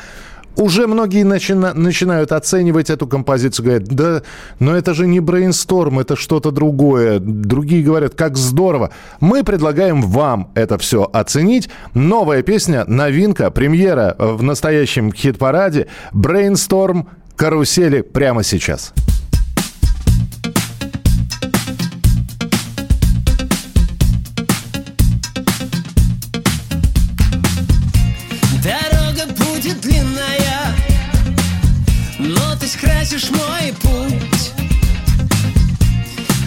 [0.58, 4.22] уже многие начина, начинают оценивать эту композицию, говорят, да,
[4.60, 7.20] но это же не брейнсторм, это что-то другое.
[7.20, 8.92] Другие говорят, как здорово.
[9.20, 11.70] Мы предлагаем вам это все оценить.
[11.94, 17.08] Новая песня, новинка, премьера в настоящем хит-параде «Брейнсторм.
[17.36, 18.94] Карусели» прямо сейчас.
[32.68, 34.51] Ты скрасишь мой путь.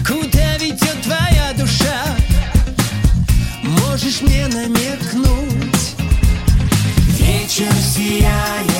[0.05, 2.03] Куда ведет твоя душа?
[3.63, 5.95] Можешь мне намекнуть?
[7.17, 8.70] Вечер сияет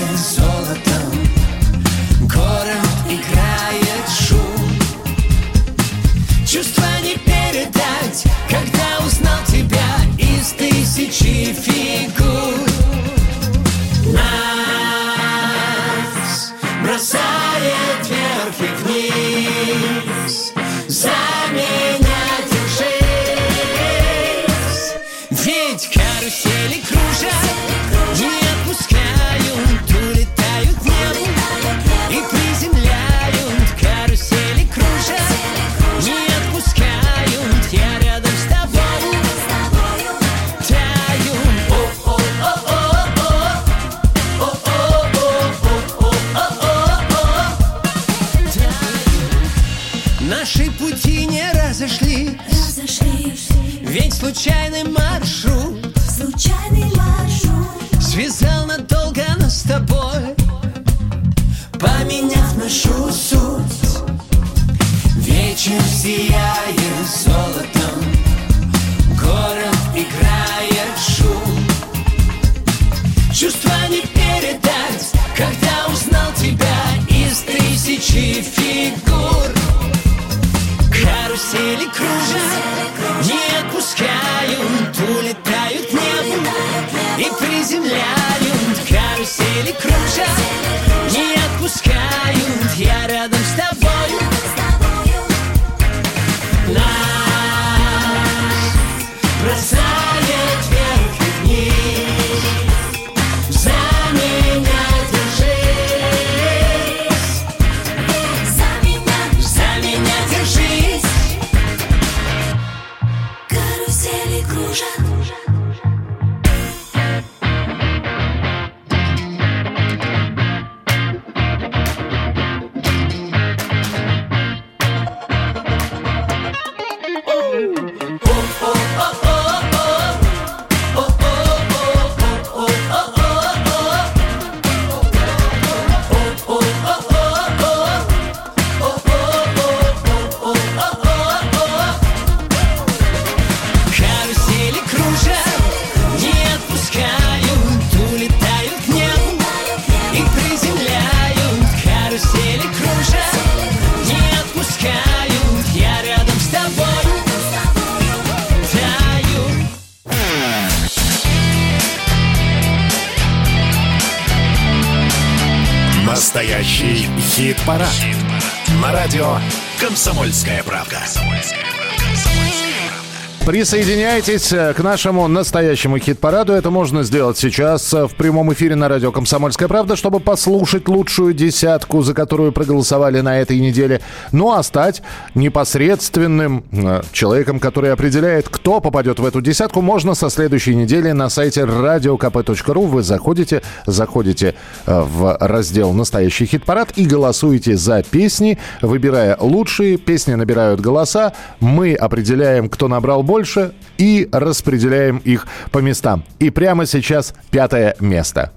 [173.62, 176.52] Присоединяйтесь э, к нашему настоящему хит-параду.
[176.52, 181.36] Это можно сделать сейчас э, в прямом эфире на радио «Комсомольская правда», чтобы послушать лучшую
[181.36, 184.02] десятку, за которую проголосовали на этой неделе.
[184.32, 185.04] Ну а стать
[185.36, 191.30] непосредственным э, человеком, который определяет, кто попадет в эту десятку, можно со следующей недели на
[191.30, 192.88] сайте radiokp.ru.
[192.88, 194.56] Вы заходите, заходите
[194.86, 199.98] э, в раздел «Настоящий хит-парад» и голосуете за песни, выбирая лучшие.
[199.98, 201.34] Песни набирают голоса.
[201.60, 206.24] Мы определяем, кто набрал больше и распределяем их по местам.
[206.40, 208.52] И прямо сейчас пятое место.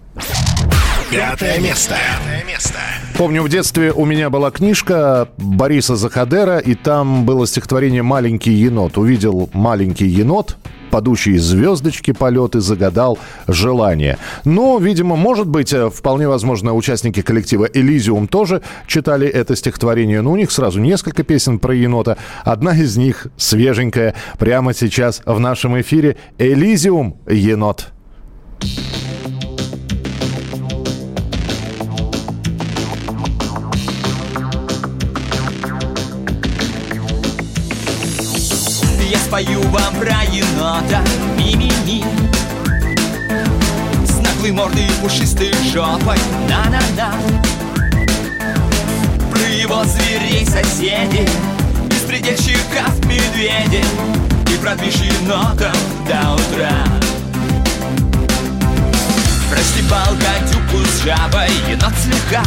[1.10, 1.96] Пятое место.
[3.16, 8.98] Помню, в детстве у меня была книжка Бориса Захадера, и там было стихотворение «Маленький енот».
[8.98, 10.56] Увидел маленький енот,
[10.90, 14.18] падущие звездочки полеты, загадал желание.
[14.44, 20.32] Но, видимо, может быть, э, вполне возможно, участники коллектива «Элизиум» тоже читали это стихотворение, но
[20.32, 22.18] у них сразу несколько песен про енота.
[22.42, 27.16] Одна из них свеженькая прямо сейчас в нашем эфире «Элизиум.
[27.28, 27.92] Енот».
[39.34, 41.02] Спою вам про енота
[41.36, 42.04] Ми-ми-ми.
[44.06, 46.18] С наглой мордой пушистой жопой.
[46.48, 47.12] На-на-на.
[49.32, 51.28] Про его зверей соседей.
[51.86, 53.84] Беспредельщиков медведей
[54.52, 55.76] И про движ енотов
[56.06, 56.72] до утра.
[59.50, 62.44] Простебал гадюку с жабой енот слегка.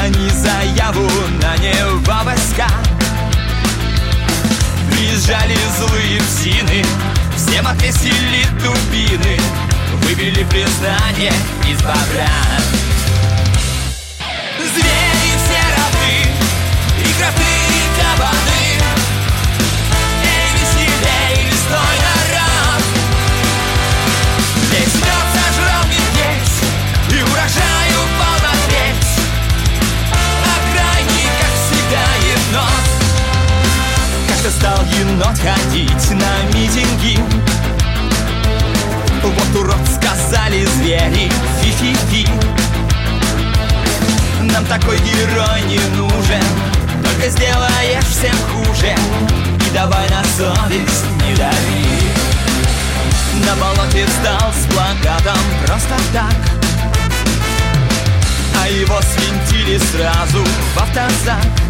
[0.00, 1.06] Они заяву
[1.42, 2.68] на него войска
[4.98, 6.84] Приезжали злые псины
[7.36, 9.38] Всем отвесили дубины.
[10.02, 11.32] Выбили признание
[11.68, 12.28] из бобра
[14.58, 16.26] Звери все равны
[16.98, 18.66] И кроты, и кабаны.
[20.24, 22.07] Эй, веселей, лесной
[34.40, 37.18] Как-то стал енот ходить на митинги.
[39.24, 41.28] Вот урок сказали звери
[41.60, 42.28] Фи-фи-фи.
[44.42, 46.44] Нам такой герой не нужен
[47.02, 48.94] Только сделаешь всем хуже.
[49.66, 51.84] И давай на совесть не дави.
[53.44, 56.36] На болоте встал с плакатом просто так.
[58.62, 61.68] А его свинтили сразу в автозак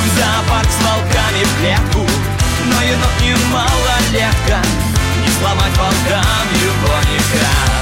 [0.00, 2.06] В зоопарк с волками в клетку
[2.66, 4.58] Но енот не малолетка
[5.22, 7.80] Не сломать волкам его никак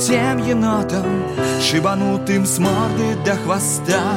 [0.00, 1.04] тем енотом
[1.60, 4.16] Шибанутым с морды до хвоста.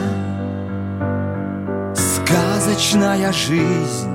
[1.93, 4.12] Сказочная жизнь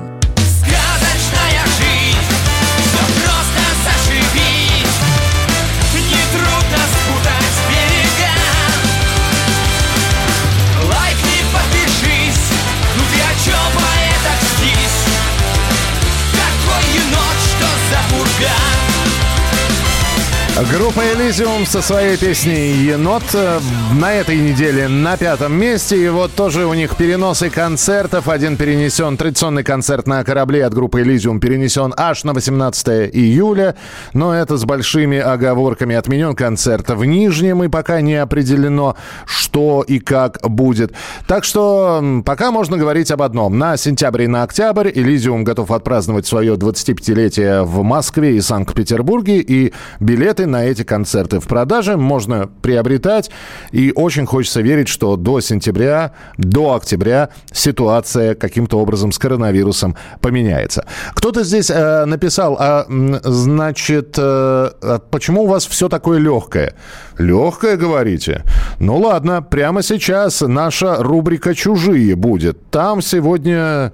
[20.59, 23.59] Группа Elysium со своей песней «Енот» э,
[23.97, 26.03] на этой неделе на пятом месте.
[26.03, 28.27] И вот тоже у них переносы концертов.
[28.27, 33.75] Один перенесен, традиционный концерт на корабле от группы Elysium перенесен аж на 18 июля.
[34.11, 35.95] Но это с большими оговорками.
[35.95, 40.91] Отменен концерт в Нижнем, и пока не определено, что и как будет.
[41.25, 43.57] Так что пока можно говорить об одном.
[43.57, 49.39] На сентябрь и на октябрь Elysium готов отпраздновать свое 25-летие в Москве и Санкт-Петербурге.
[49.39, 53.31] И билеты на эти концерты в продаже можно приобретать.
[53.71, 60.85] И очень хочется верить, что до сентября, до октября ситуация каким-то образом с коронавирусом поменяется.
[61.13, 62.85] Кто-то здесь э, написал, а,
[63.23, 66.73] значит, э, а почему у вас все такое легкое?
[67.17, 68.43] Легкое, говорите?
[68.79, 72.69] Ну ладно, прямо сейчас наша рубрика «Чужие» будет.
[72.69, 73.93] Там сегодня,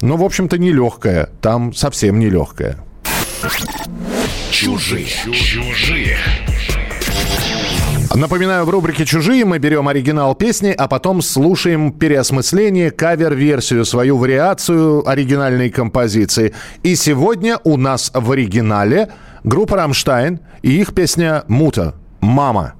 [0.00, 1.30] ну, в общем-то, не легкое.
[1.40, 2.76] Там совсем не легкое.
[4.56, 5.06] Чужие.
[5.34, 6.16] Чужие.
[8.14, 15.06] Напоминаю, в рубрике «Чужие» мы берем оригинал песни, а потом слушаем переосмысление, кавер-версию, свою вариацию
[15.06, 16.54] оригинальной композиции.
[16.82, 19.10] И сегодня у нас в оригинале
[19.44, 22.72] группа «Рамштайн» и их песня «Мута» «Мама».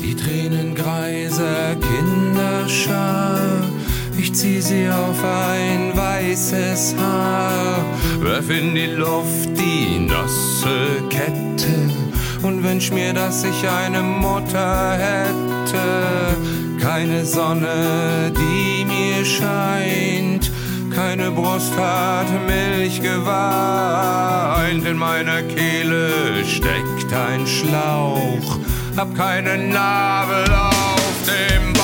[0.00, 0.16] Die
[1.86, 3.38] Kinderschar,
[4.18, 7.84] ich zieh sie auf ein weißes Haar,
[8.20, 11.90] werf in die Luft die nasse Kette
[12.42, 16.36] und wünsch mir, dass ich eine Mutter hätte.
[16.80, 20.50] Keine Sonne, die mir scheint,
[20.94, 24.84] keine Brust hat Milch geweint.
[24.86, 28.58] In meiner Kehle steckt ein Schlauch,
[28.96, 31.77] hab keinen Nabel auf dem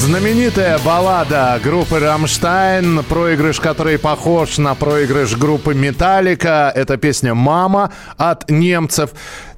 [0.00, 6.72] Знаменитая баллада группы «Рамштайн», проигрыш который похож на проигрыш группы «Металлика».
[6.74, 9.10] Это песня «Мама» от немцев.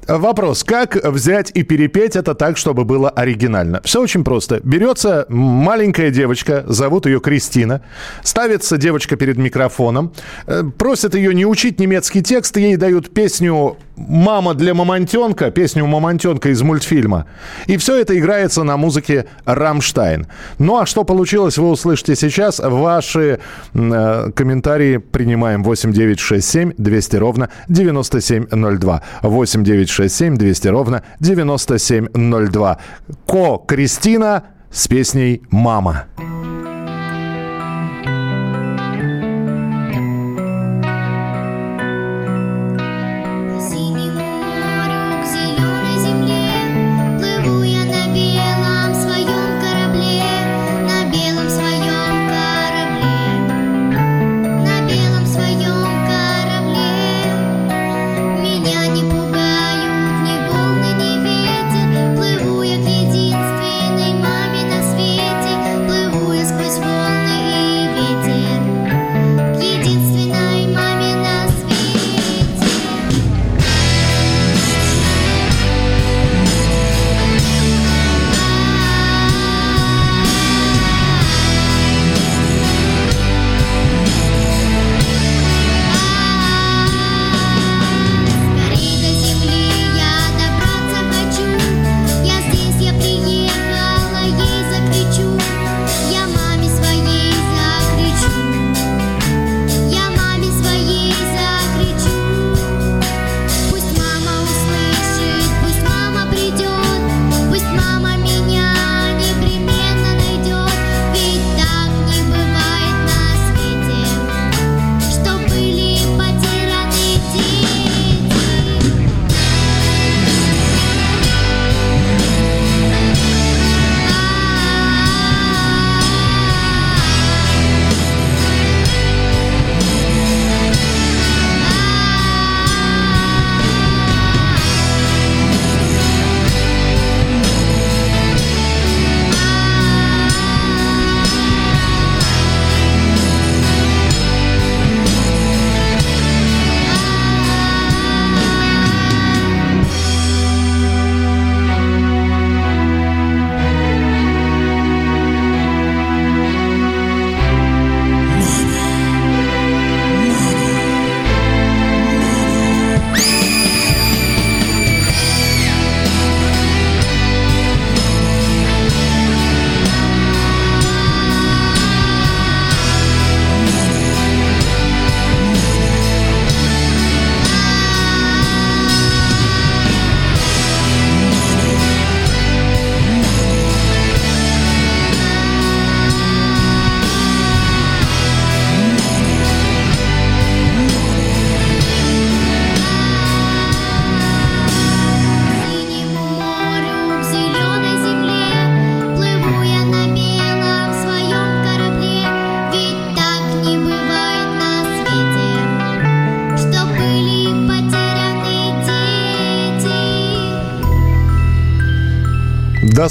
[0.08, 3.80] Вопрос, как взять и перепеть это так, чтобы было оригинально?
[3.84, 4.60] Все очень просто.
[4.64, 7.82] Берется маленькая девочка, зовут ее Кристина,
[8.24, 10.12] ставится девочка перед микрофоном,
[10.48, 13.76] э, просят ее не учить немецкий текст, ей дают песню
[14.08, 17.26] «Мама для мамонтенка», песню «Мамонтенка» из мультфильма.
[17.66, 20.26] И все это играется на музыке «Рамштайн».
[20.58, 22.58] Ну а что получилось, вы услышите сейчас.
[22.58, 23.38] Ваши
[23.74, 29.02] э, комментарии принимаем 8967 200 ровно 9702.
[29.22, 32.78] 8967 967 200 ровно 9702.
[33.26, 36.04] Ко Кристина с песней «Мама».
[36.16, 36.41] До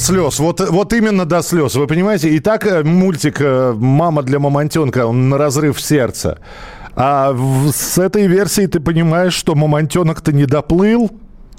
[0.01, 0.39] слез.
[0.39, 1.75] Вот, вот именно до слез.
[1.75, 2.29] Вы понимаете?
[2.29, 6.39] И так э, мультик э, «Мама для мамонтенка», он на разрыв сердца.
[6.95, 7.35] А
[7.73, 11.09] с этой версией ты понимаешь, что мамонтенок-то не доплыл,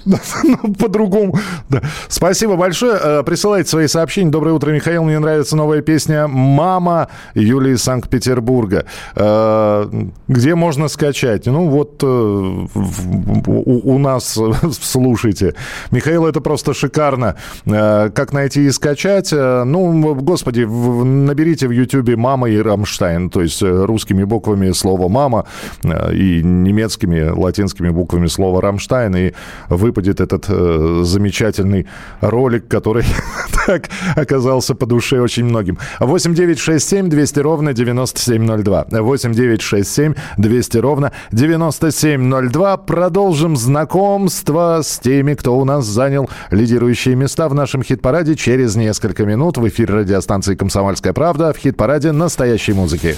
[0.79, 1.37] по-другому.
[1.69, 1.81] Да.
[2.07, 2.99] Спасибо большое.
[3.01, 4.29] Э, присылайте свои сообщения.
[4.29, 5.03] Доброе утро, Михаил.
[5.03, 8.85] Мне нравится новая песня «Мама» Юлии Санкт-Петербурга.
[9.15, 9.89] Э,
[10.27, 11.45] где можно скачать?
[11.45, 14.37] Ну, вот э, у нас
[14.81, 15.55] слушайте.
[15.91, 17.35] Михаил, это просто шикарно.
[17.65, 19.31] Как найти и скачать?
[19.31, 23.29] Ну, господи, наберите в Ютьюбе «Мама» и «Рамштайн».
[23.29, 25.45] То есть русскими буквами слово «мама»
[25.83, 29.15] и немецкими, латинскими буквами слово «Рамштайн».
[29.15, 29.33] И
[29.69, 31.85] вы выпадет этот э, замечательный
[32.21, 33.05] ролик, который
[33.67, 35.77] так оказался по душе очень многим.
[35.99, 38.87] 8 9 6 7 200 ровно 9702.
[38.89, 42.77] 8 9 6 7 200 ровно 9702.
[42.77, 49.25] Продолжим знакомство с теми, кто у нас занял лидирующие места в нашем хит-параде через несколько
[49.25, 49.57] минут.
[49.57, 53.15] В эфире радиостанции «Комсомольская правда» в хит-параде настоящей музыки.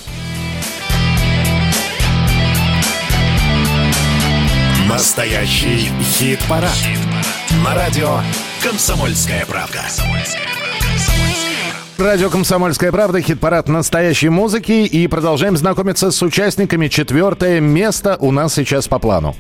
[4.96, 6.72] Настоящий хит-парад.
[6.72, 7.00] хит
[7.66, 8.20] На радио
[8.64, 9.82] «Комсомольская правда».
[11.98, 14.86] Радио «Комсомольская правда», хит-парад настоящей музыки.
[14.86, 16.88] И продолжаем знакомиться с участниками.
[16.88, 19.36] Четвертое место у нас сейчас по плану.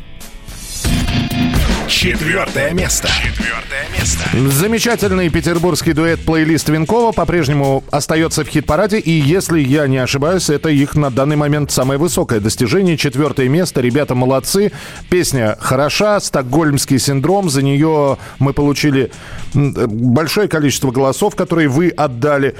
[1.95, 3.07] Четвертое место.
[3.07, 4.27] Четвертое место.
[4.51, 8.99] Замечательный петербургский дуэт плейлист Винкова по-прежнему остается в хит-параде.
[8.99, 12.97] И если я не ошибаюсь, это их на данный момент самое высокое достижение.
[12.97, 13.79] Четвертое место.
[13.79, 14.73] Ребята молодцы.
[15.09, 16.19] Песня хороша.
[16.19, 17.49] Стокгольмский синдром.
[17.49, 19.13] За нее мы получили
[19.53, 22.57] большое количество голосов, которые вы отдали.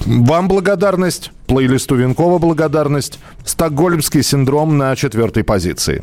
[0.00, 3.20] Вам благодарность, плейлисту Винкова благодарность.
[3.44, 6.02] Стокгольмский синдром на четвертой позиции.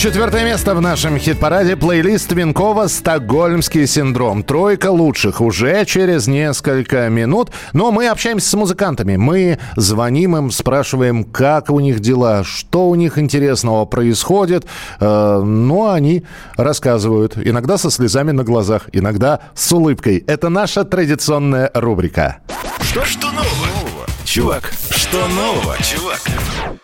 [0.00, 1.76] Четвертое место в нашем хит-параде.
[1.76, 4.42] Плейлист Винкова «Стокгольмский синдром».
[4.42, 7.50] Тройка лучших уже через несколько минут.
[7.74, 9.16] Но мы общаемся с музыкантами.
[9.16, 14.64] Мы звоним им, спрашиваем, как у них дела, что у них интересного происходит.
[15.00, 16.24] Э, ну, а они
[16.56, 17.36] рассказывают.
[17.36, 20.24] Иногда со слезами на глазах, иногда с улыбкой.
[20.26, 22.38] Это наша традиционная рубрика.
[22.80, 24.72] Что, что нового, чувак?
[25.00, 26.20] Что нового, чувак?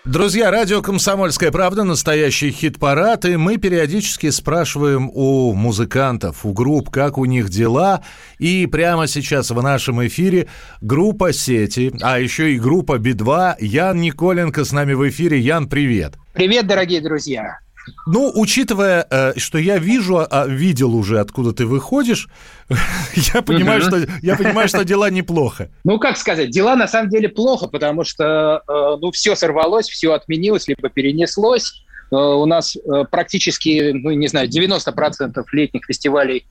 [0.07, 7.19] Друзья, радио «Комсомольская правда», настоящий хит-парад, и мы периодически спрашиваем у музыкантов, у групп, как
[7.19, 8.03] у них дела.
[8.39, 10.49] И прямо сейчас в нашем эфире
[10.81, 13.57] группа «Сети», а еще и группа «Би-2».
[13.61, 15.39] Ян Николенко с нами в эфире.
[15.39, 16.14] Ян, привет.
[16.33, 17.59] Привет, дорогие друзья.
[18.07, 22.28] Ну, учитывая, э, что я вижу, а, видел уже, откуда ты выходишь,
[23.34, 25.70] я понимаю, что я понимаю, что дела неплохо.
[25.84, 30.12] Ну, как сказать, дела на самом деле плохо, потому что, э, ну, все сорвалось, все
[30.12, 31.84] отменилось, либо перенеслось.
[32.11, 32.76] Э, у нас
[33.11, 36.47] практически, ну, не знаю, 90% летних фестивалей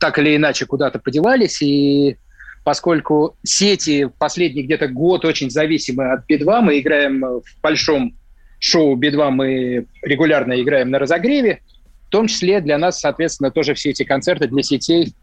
[0.00, 2.16] так или иначе куда-то подевались, и
[2.64, 8.16] поскольку сети последний где-то год очень зависимы от Би-2, мы играем в большом
[8.58, 11.60] шоу Би-2, мы регулярно играем на разогреве,
[12.06, 15.14] в том числе для нас, соответственно, тоже все эти концерты для сетей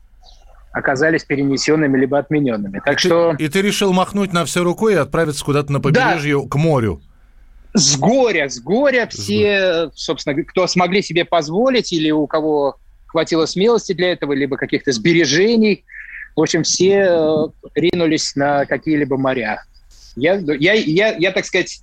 [0.71, 2.81] оказались перенесенными либо отмененными.
[2.84, 6.55] Так что И ты решил махнуть на все рукой и отправиться куда-то на побережье к
[6.55, 7.01] морю.
[7.73, 13.93] с горя, с горя все, собственно, кто смогли себе позволить или у кого хватило смелости
[13.93, 15.84] для этого, либо каких-то сбережений,
[16.36, 19.63] в общем, все э, ринулись на какие-либо моря.
[20.15, 21.81] Я, я, я, я так сказать,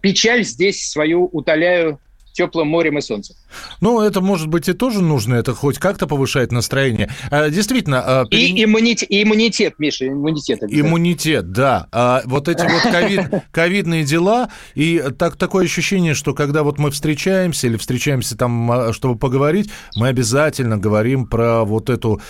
[0.00, 2.00] печаль здесь свою утоляю
[2.38, 3.34] теплым морем и солнцем.
[3.80, 7.10] Ну, это, может быть, и тоже нужно, это хоть как-то повышает настроение.
[7.30, 10.60] А, Действительно, а, перен- И иммунитет, и иммунитет, Миша, иммунитет.
[10.62, 11.88] Иммунитет, да.
[11.90, 13.20] А вот эти вот ковид,
[13.50, 18.92] ковидные дела, и так, такое ощущение, что когда вот мы встречаемся или встречаемся там, а,
[18.92, 22.20] чтобы поговорить, мы обязательно говорим про вот эту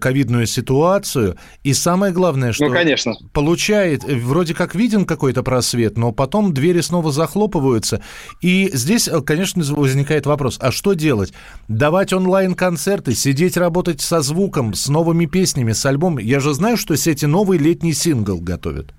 [0.00, 1.36] ковидную ситуацию.
[1.64, 3.14] И самое главное, что Ну, конечно.
[3.32, 8.00] получает, вроде как виден какой-то просвет, но потом двери снова захлопываются.
[8.40, 11.32] И здесь, э, конечно, возникает вопрос, а что делать?
[11.66, 16.18] Давать онлайн-концерты, сидеть работать со звуком, с новыми песнями, с альбомом?
[16.18, 18.92] Я же знаю, что сети новый летний сингл готовят.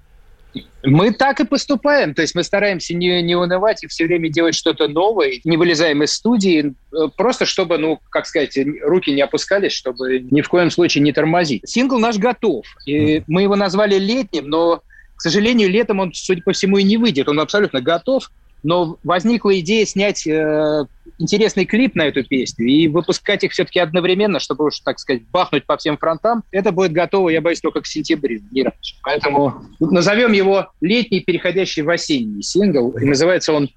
[0.84, 2.15] Мы так и поступаем.
[2.15, 5.39] То есть мы стараемся не, не унывать и все время делать что-то новое.
[5.43, 10.41] Не вылезаем из студии, э, просто чтобы, ну, как сказать, руки не опускались, чтобы ни
[10.41, 11.61] в коем случае не тормозить.
[11.69, 12.65] Сингл наш готов.
[12.88, 14.81] И мы его назвали летним, но,
[15.15, 17.29] к сожалению, летом он, судя по всему, и не выйдет.
[17.29, 18.31] Он абсолютно готов
[18.64, 20.86] но возникла идея снять э,
[21.20, 25.66] интересный клип на эту песню и выпускать их все-таки одновременно, чтобы уж, так сказать, бахнуть
[25.66, 26.43] по всем фронтам.
[26.51, 28.95] Это будет готово, я боюсь, только к сентябрю, не раньше.
[29.03, 32.91] Поэтому назовем его летний, переходящий в осенний сингл.
[32.91, 33.70] И называется он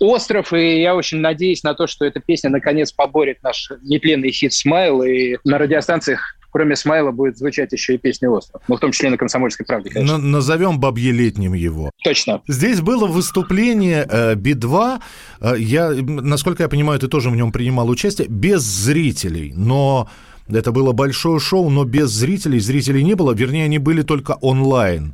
[0.00, 4.52] «Остров», и я очень надеюсь на то, что эта песня наконец поборет наш нетленный хит
[4.52, 8.62] «Смайл», и на радиостанциях кроме Смайла будет звучать еще и песня «Остров».
[8.68, 10.18] Ну, в том числе на «Комсомольской правде», конечно.
[10.18, 11.90] назовем «Бабье летним» его.
[12.02, 12.42] Точно.
[12.48, 15.00] Здесь было выступление э, Би-2.
[15.40, 18.28] Э, я, насколько я понимаю, ты тоже в нем принимал участие.
[18.28, 20.08] Без зрителей, но...
[20.48, 22.60] Это было большое шоу, но без зрителей.
[22.60, 25.12] Зрителей не было, вернее, они были только онлайн.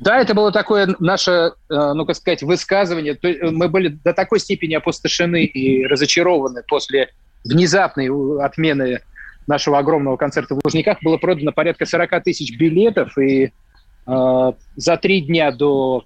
[0.00, 3.18] Да, это было такое наше, э, ну, как сказать, высказывание.
[3.42, 7.10] Мы были до такой степени опустошены и разочарованы после
[7.44, 8.08] внезапной
[8.44, 9.00] отмены
[9.46, 13.50] нашего огромного концерта в Лужниках было продано порядка 40 тысяч билетов, и
[14.06, 16.04] э, за три дня до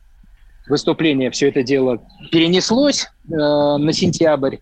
[0.68, 4.56] выступления все это дело перенеслось э, на сентябрь.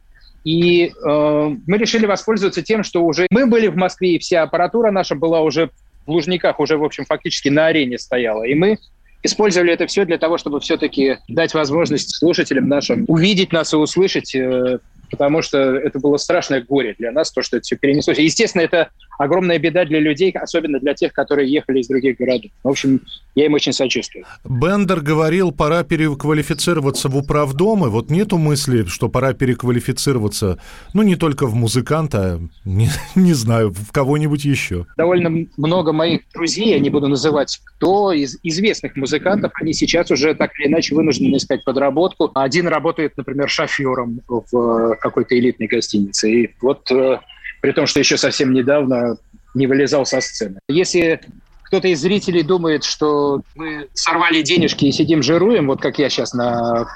[0.45, 4.91] И э, мы решили воспользоваться тем, что уже мы были в Москве, и вся аппаратура
[4.91, 5.71] наша была уже
[6.07, 8.45] в Лужниках, уже, в общем, фактически на арене стояла.
[8.45, 8.79] И мы
[9.25, 14.35] использовали это все для того, чтобы все-таки дать возможность слушателям нашим увидеть нас и услышать
[14.35, 14.79] э,
[15.11, 18.19] потому что это было страшное горе для нас, то, что это все перенеслось.
[18.19, 22.51] Естественно, это огромная беда для людей, особенно для тех, которые ехали из других городов.
[22.63, 23.01] В общем,
[23.35, 24.25] я им очень сочувствую.
[24.45, 27.91] Бендер говорил, пора переквалифицироваться в управдомы.
[27.91, 30.59] Вот нету мысли, что пора переквалифицироваться,
[30.95, 34.87] ну, не только в музыканта, не, не знаю, в кого-нибудь еще.
[34.97, 40.35] Довольно много моих друзей, я не буду называть кто, из известных музыкантов, они сейчас уже
[40.35, 42.31] так или иначе вынуждены искать подработку.
[42.35, 46.31] Один работает, например, шофером в какой-то элитной гостинице.
[46.31, 47.19] И вот э,
[47.61, 49.17] при том, что еще совсем недавно
[49.55, 50.59] не вылезал со сцены.
[50.69, 51.21] Если
[51.65, 56.33] кто-то из зрителей думает, что мы сорвали денежки и сидим жируем, вот как я сейчас
[56.33, 56.87] на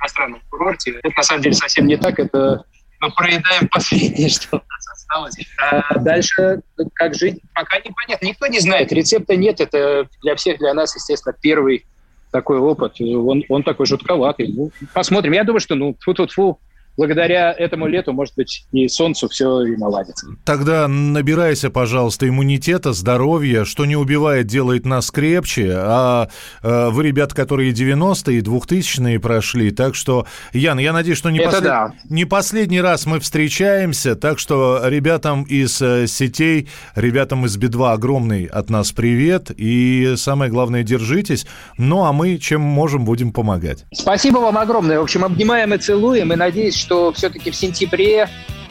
[0.00, 2.18] иностранном курорте, это на самом деле совсем не так.
[2.18, 2.64] Это
[3.00, 5.34] мы проедаем последнее, что у нас осталось.
[5.56, 6.60] А дальше
[6.94, 8.26] как жить, пока непонятно.
[8.26, 9.60] Никто не знает, рецепта нет.
[9.60, 11.86] Это для всех, для нас, естественно, первый
[12.30, 13.00] такой опыт.
[13.00, 14.48] Он, он такой жутковатый.
[14.48, 15.32] Ну, посмотрим.
[15.32, 16.58] Я думаю, что ну, фу-фу-фу,
[16.98, 20.26] благодаря этому лету, может быть, и солнцу все и наладится.
[20.44, 23.64] Тогда набирайся, пожалуйста, иммунитета, здоровья.
[23.64, 25.72] Что не убивает, делает нас крепче.
[25.76, 26.28] А
[26.62, 29.70] э, вы, ребята, которые 90-е и 2000-е прошли.
[29.70, 31.62] Так что, Ян, я надеюсь, что не, послед...
[31.62, 31.92] да.
[32.10, 34.16] не последний раз мы встречаемся.
[34.16, 39.52] Так что ребятам из э, сетей, ребятам из Би-2 огромный от нас привет.
[39.56, 41.46] И самое главное, держитесь.
[41.76, 43.84] Ну, а мы, чем можем, будем помогать.
[43.94, 44.98] Спасибо вам огромное.
[44.98, 46.32] В общем, обнимаем и целуем.
[46.32, 48.30] И надеюсь, что все-таки в сентябре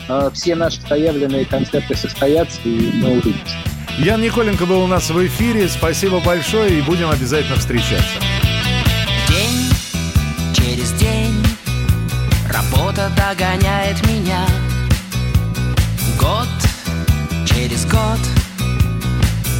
[0.09, 3.55] э, все наши заявленные концерты состоятся, и мы увидимся.
[3.99, 5.67] Ян Николенко был у нас в эфире.
[5.67, 8.19] Спасибо большое, и будем обязательно встречаться.
[9.27, 9.69] День
[10.55, 11.35] через день
[12.51, 14.47] работа догоняет меня.
[16.19, 16.47] Год
[17.45, 18.19] через год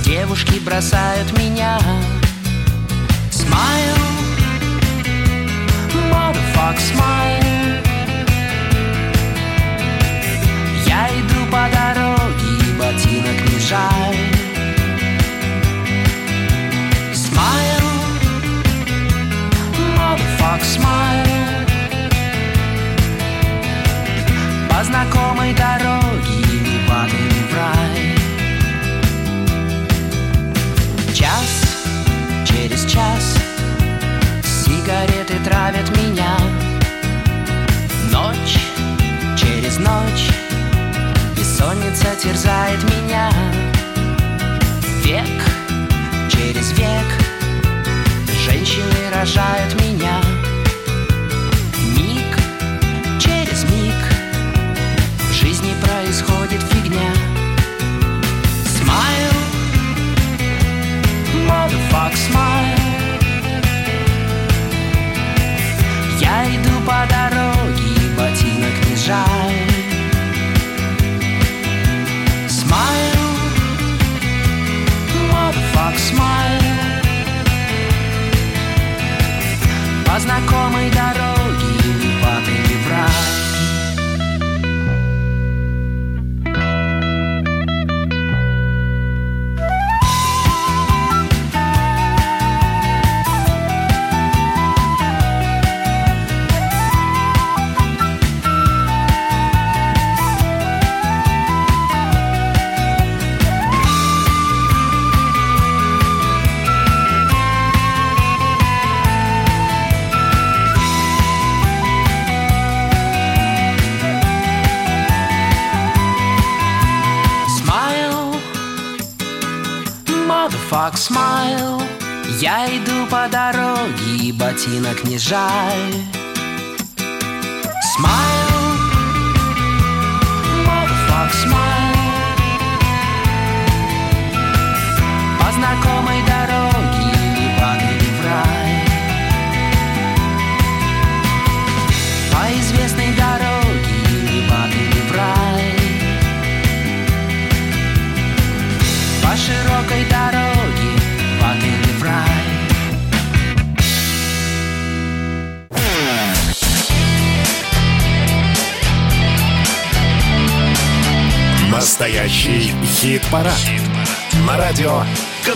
[0.04, 1.80] девушки бросают меня.
[3.30, 3.98] Smile,
[6.10, 7.87] motherfuck, smile.
[11.50, 12.07] Я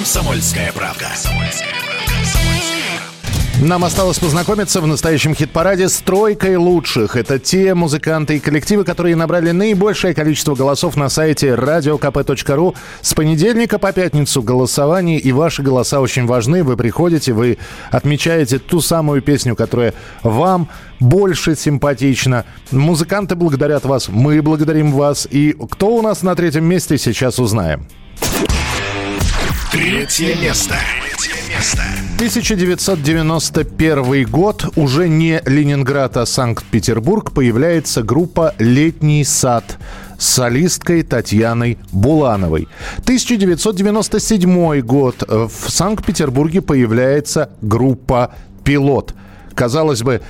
[0.02, 1.10] «Комсомольская правда».
[3.62, 7.16] Нам осталось познакомиться в настоящем хит-параде с тройкой лучших.
[7.16, 12.76] Это те музыканты и коллективы, которые набрали наибольшее количество голосов на сайте radiokp.ru.
[13.02, 16.64] С понедельника по пятницу голосование, и ваши голоса очень важны.
[16.64, 17.60] Вы приходите, вы
[17.92, 19.94] отмечаете ту самую песню, которая
[20.24, 20.68] вам
[21.00, 22.46] больше симпатична.
[22.72, 25.28] Музыканты благодарят вас, мы благодарим вас.
[25.30, 27.86] И кто у нас на третьем месте, сейчас узнаем.
[29.72, 30.76] Третье место.
[32.16, 39.78] 1991 год, уже не Ленинград, а Санкт-Петербург, появляется группа «Летний сад»
[40.20, 42.68] с солисткой Татьяной Булановой.
[43.04, 49.14] 1997 год, в Санкт-Петербурге появляется группа «Пилот».
[49.56, 50.22] Казалось бы,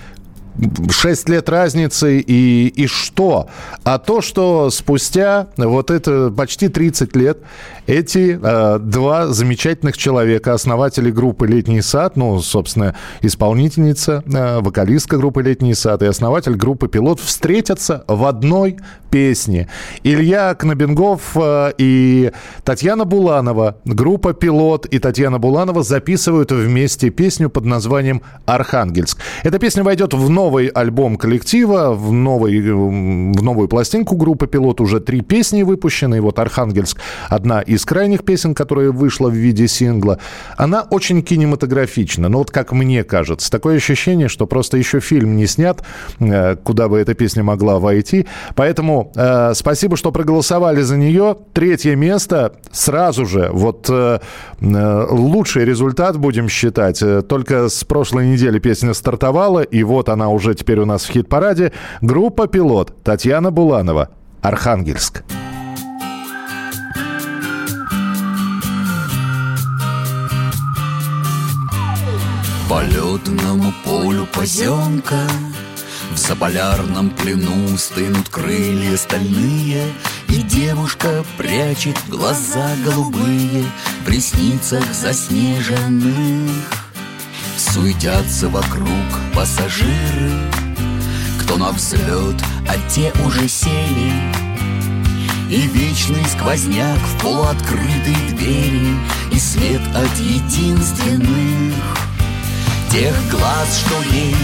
[0.90, 3.48] 6 лет разницы и, и что?
[3.84, 7.40] А то, что спустя вот это почти 30 лет
[7.88, 15.42] эти э, два замечательных человека, основатели группы «Летний сад», ну, собственно, исполнительница, э, вокалистка группы
[15.42, 18.78] «Летний сад» и основатель группы «Пилот» встретятся в одной
[19.10, 19.68] песне.
[20.04, 22.32] Илья Кнобингов э, и
[22.64, 29.18] Татьяна Буланова, группа «Пилот» и Татьяна Буланова записывают вместе песню под названием «Архангельск».
[29.44, 34.82] Эта песня войдет в новый альбом коллектива, в, новый, в новую пластинку группы «Пилот».
[34.82, 36.98] Уже три песни выпущены, и вот «Архангельск»
[37.30, 40.18] одна из крайних песен, которая вышла в виде сингла.
[40.58, 43.52] Она очень кинематографична, но вот как мне кажется.
[43.52, 45.84] Такое ощущение, что просто еще фильм не снят,
[46.20, 48.26] э, куда бы эта песня могла войти.
[48.56, 51.36] Поэтому э, спасибо, что проголосовали за нее.
[51.54, 53.52] Третье место сразу же.
[53.54, 54.20] Вот э,
[54.60, 57.04] э, лучший результат будем считать.
[57.04, 61.12] Э, Только с прошлой недели песня стартовала, и вот она уже теперь у нас в
[61.12, 61.72] хит-параде.
[62.02, 64.10] Группа «Пилот» Татьяна Буланова.
[64.42, 65.24] Архангельск.
[72.72, 75.20] По летному полю поземка
[76.14, 79.84] В заполярном плену стынут крылья стальные
[80.30, 83.66] И девушка прячет глаза голубые
[84.06, 86.91] В ресницах заснеженных
[87.58, 88.90] Суетятся вокруг
[89.36, 90.32] пассажиры.
[91.42, 92.36] Кто на взлет,
[92.68, 94.14] а те уже сели.
[95.50, 98.96] И вечный сквозняк в полуоткрытой двери
[99.34, 101.76] И свет от единственных
[102.92, 104.36] Тех глаз, что ей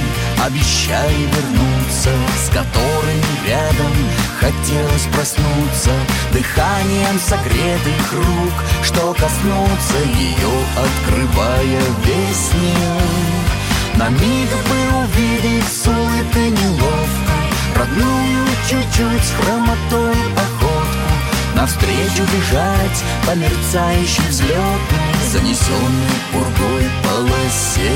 [0.41, 2.11] обещали вернуться
[2.41, 3.91] С которыми рядом
[4.40, 5.91] хотелось проснуться.
[6.32, 8.53] Дыханием согретых рук
[8.84, 19.24] Что коснутся ее, открывая весь мир На миг бы увидеть с улыбкой неловкой Родную чуть-чуть
[19.26, 20.66] с хромотой походку
[21.58, 24.78] Навстречу бежать по мерцающей взлетной
[25.32, 27.92] Занесенной пургой полосе.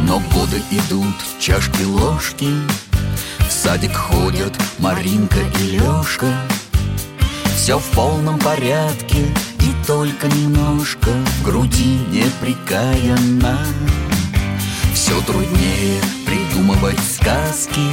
[0.00, 2.50] Но годы идут, чашки-ложки
[3.38, 6.26] В садик ходят Маринка и Лёшка.
[7.56, 13.58] Все в полном порядке И только немножко В груди неприкаянно
[14.94, 17.90] Все труднее придумывать сказки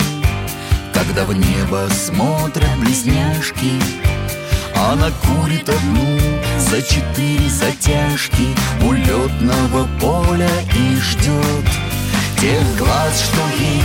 [0.93, 3.71] Когда в небо смотрят близняшки
[4.75, 6.19] Она курит одну
[6.59, 11.65] за четыре затяжки У летного поля и ждет
[12.39, 13.81] Тех глаз, что ей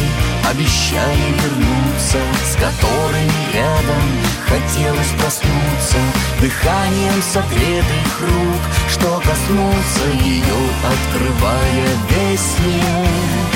[0.50, 4.06] обещали вернуться С которыми рядом
[4.46, 5.98] хотелось проснуться.
[6.40, 10.60] Дыханием согретых рук Что коснутся ее,
[10.92, 13.46] открывая весь мир.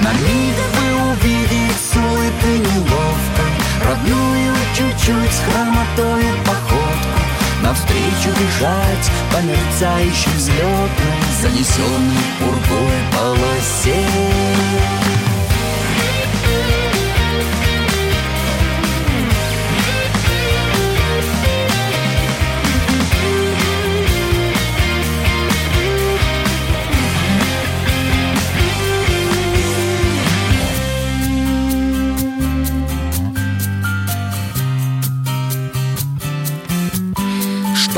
[0.00, 3.52] На миг бы увидеть с улыбкой неловкой
[3.84, 7.18] Родную чуть-чуть с хромотой походку.
[7.62, 15.07] Навстречу бежать по мерцающей взлетной Занесенной пургой полосе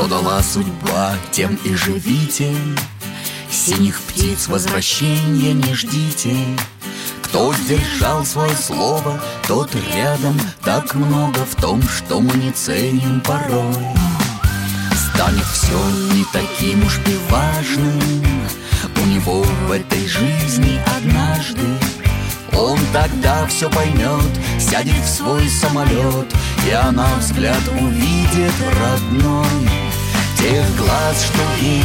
[0.07, 2.53] Зла судьба, тем и живите.
[3.49, 6.35] Синих птиц возвращения не ждите.
[7.21, 10.39] Кто сдержал свое слово, тот рядом.
[10.63, 13.75] Так много в том, что мы не ценим порой.
[15.13, 15.79] Станет все
[16.13, 18.23] не таким уж и важным.
[18.95, 21.61] У него в этой жизни однажды
[22.53, 24.29] он тогда все поймет,
[24.59, 26.31] сядет в свой самолет
[26.67, 29.80] И она взгляд увидит родной
[30.41, 31.83] Тех глаз, что ей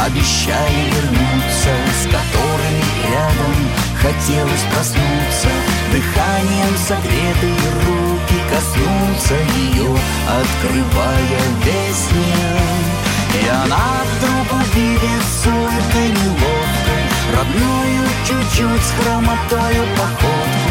[0.00, 3.54] обещали вернуться С которыми рядом
[4.00, 5.48] хотелось проснуться.
[5.92, 7.54] Дыханием согретые
[7.84, 9.94] руки коснуться ее
[10.26, 17.04] Открывая весь мир И она вдруг увидит с улыбкой неловкой
[17.36, 20.67] Родную чуть-чуть с хромотою походку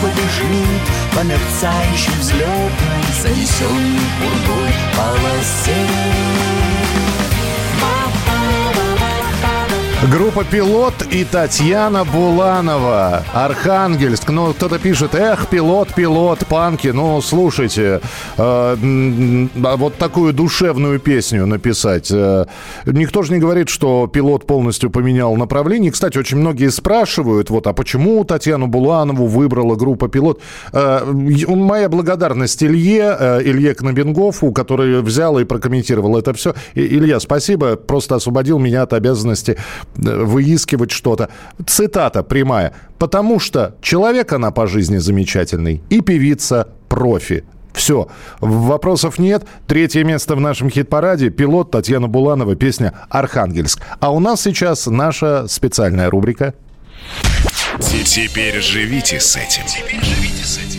[0.00, 0.80] Побежит
[1.12, 5.74] по мерцающей взлетной Занесенной пургой полосе
[10.10, 13.24] Группа «Пилот» и Татьяна Буланова.
[13.34, 14.30] Архангельск.
[14.30, 16.88] Ну, кто-то пишет, эх, пилот, пилот, панки.
[16.88, 18.00] Ну, слушайте,
[18.38, 22.10] э, вот такую душевную песню написать.
[22.10, 22.46] Э,
[22.86, 25.92] никто же не говорит, что пилот полностью поменял направление.
[25.92, 30.40] Кстати, очень многие спрашивают, вот, а почему Татьяну Буланову выбрала группа «Пилот»?
[30.72, 36.54] Э, моя благодарность Илье, э, Илье Кнобенгофу, который взял и прокомментировал это все.
[36.72, 39.58] И, Илья, спасибо, просто освободил меня от обязанности
[39.98, 41.28] выискивать что-то.
[41.66, 42.72] Цитата прямая.
[42.98, 47.44] «Потому что человек она по жизни замечательный и певица профи».
[47.72, 48.08] Все,
[48.40, 49.46] вопросов нет.
[49.68, 51.30] Третье место в нашем хит-параде.
[51.30, 53.80] Пилот Татьяна Буланова, песня «Архангельск».
[54.00, 56.54] А у нас сейчас наша специальная рубрика.
[57.78, 59.62] Теперь живите с этим.
[59.66, 60.77] Теперь живите с этим.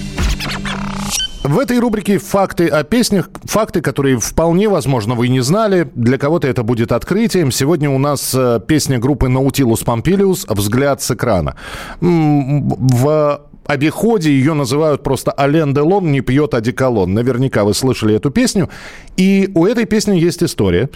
[1.49, 5.89] В этой рубрике факты о песнях, факты, которые вполне возможно вы не знали.
[5.95, 7.51] Для кого-то это будет открытием.
[7.51, 11.55] Сегодня у нас э, песня группы Nautilus Pompilius «Взгляд с экрана».
[12.01, 17.15] В обиходе ее называют просто «Ален Делон не пьет одеколон».
[17.15, 18.69] Наверняка вы слышали эту песню.
[19.17, 20.91] И у этой песни есть история.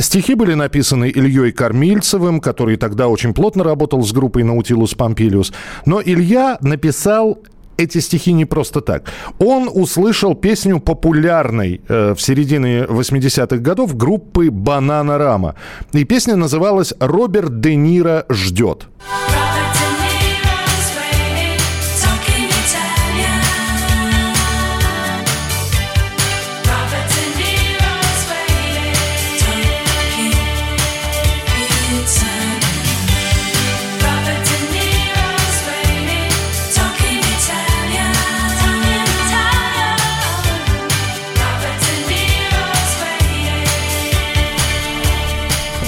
[0.00, 5.52] Стихи были написаны Ильей Кормильцевым, который тогда очень плотно работал с группой Nautilus Pompilius.
[5.86, 7.38] Но Илья написал
[7.76, 9.04] эти стихи не просто так.
[9.38, 15.54] Он услышал песню популярной э, в середине 80-х годов группы «Банана Рама».
[15.92, 18.88] И песня называлась «Роберт Де Ниро ждет».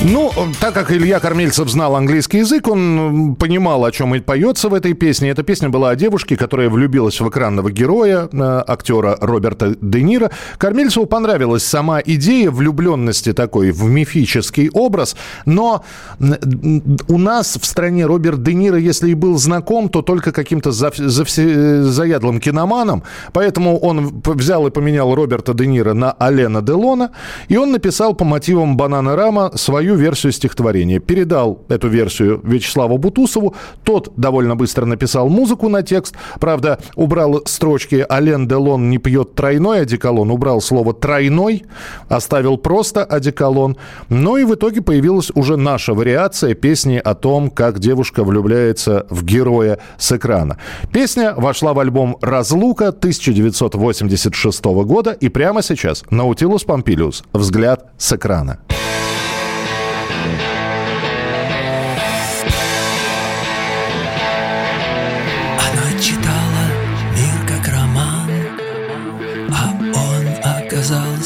[0.05, 4.75] Ну, так как Илья Кормильцев знал английский язык, он понимал, о чем и поется в
[4.75, 5.31] этой песне.
[5.31, 10.33] Эта песня была о девушке, которая влюбилась в экранного героя, э, актера Роберта Де Ниро.
[10.59, 15.15] Кормильцеву понравилась сама идея влюбленности такой в мифический образ,
[15.47, 15.85] но
[16.19, 22.41] у нас в стране Роберт Де Ниро, если и был знаком, то только каким-то заядлым
[22.41, 27.13] киноманом, поэтому он взял и поменял Роберта Де Ниро на Алена Делона,
[27.47, 31.01] и он написал по мотивам «Банана Рама» свою свою версию стихотворения.
[31.01, 33.55] Передал эту версию Вячеславу Бутусову.
[33.85, 36.15] Тот довольно быстро написал музыку на текст.
[36.41, 40.31] Правда, убрал строчки «Ален Делон не пьет тройной одеколон».
[40.31, 41.65] Убрал слово «тройной»,
[42.09, 43.77] оставил просто одеколон.
[44.09, 49.25] Но и в итоге появилась уже наша вариация песни о том, как девушка влюбляется в
[49.25, 50.59] героя с экрана.
[50.93, 55.11] Песня вошла в альбом «Разлука» 1986 года.
[55.11, 58.59] И прямо сейчас Наутилус Помпилиус «Взгляд с экрана».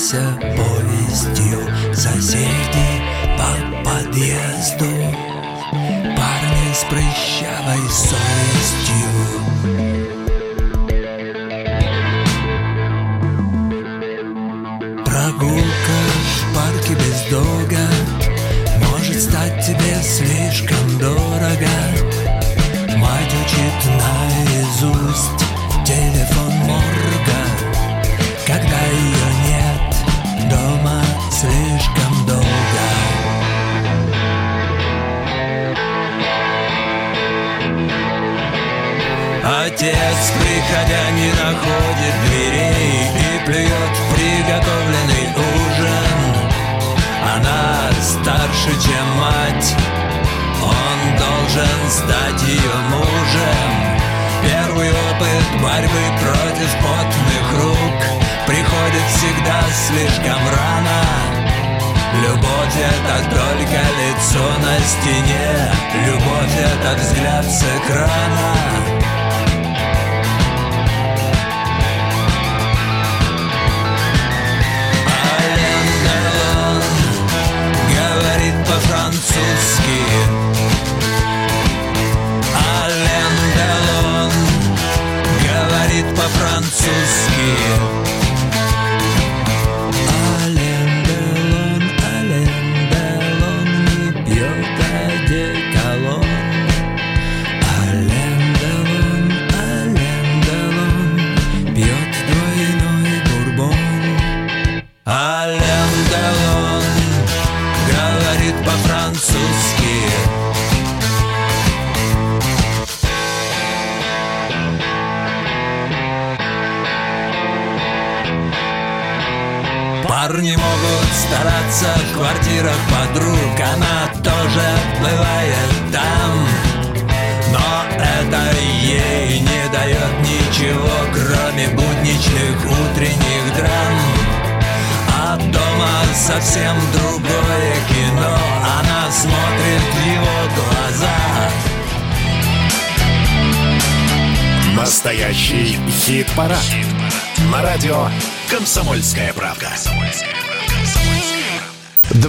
[0.06, 1.94] Оказался повестью.
[1.94, 2.85] Соседи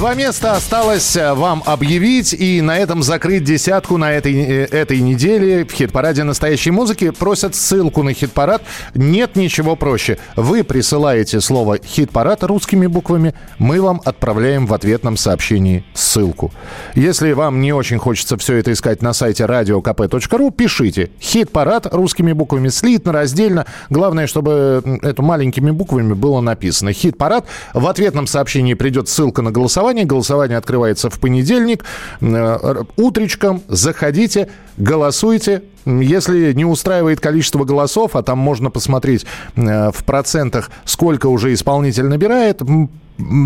[0.08, 5.02] Два места осталось э, вам объявить и на этом закрыть десятку на этой, э, этой
[5.02, 7.10] неделе в хит-параде настоящей музыки.
[7.10, 8.62] Просят ссылку на хит-парад.
[8.96, 10.18] Нет ничего проще.
[10.38, 16.54] Вы присылаете слово «хит-парад» русскими буквами, мы вам отправляем в ответном сообщении ссылку.
[16.96, 22.70] Если вам не очень хочется все это искать на сайте radiokp.ru, пишите «хит-парад» русскими буквами,
[22.70, 23.66] слитно, раздельно.
[23.90, 27.46] Главное, чтобы это маленькими буквами было написано «хит-парад».
[27.74, 29.97] В ответном сообщении придет ссылка на голосование.
[30.06, 31.86] Голосование открывается в понедельник.
[32.22, 35.64] Э, Утречком заходите, голосуйте.
[35.86, 39.26] Если не устраивает количество голосов, а там можно посмотреть
[39.56, 42.62] э, в процентах, сколько уже исполнитель набирает,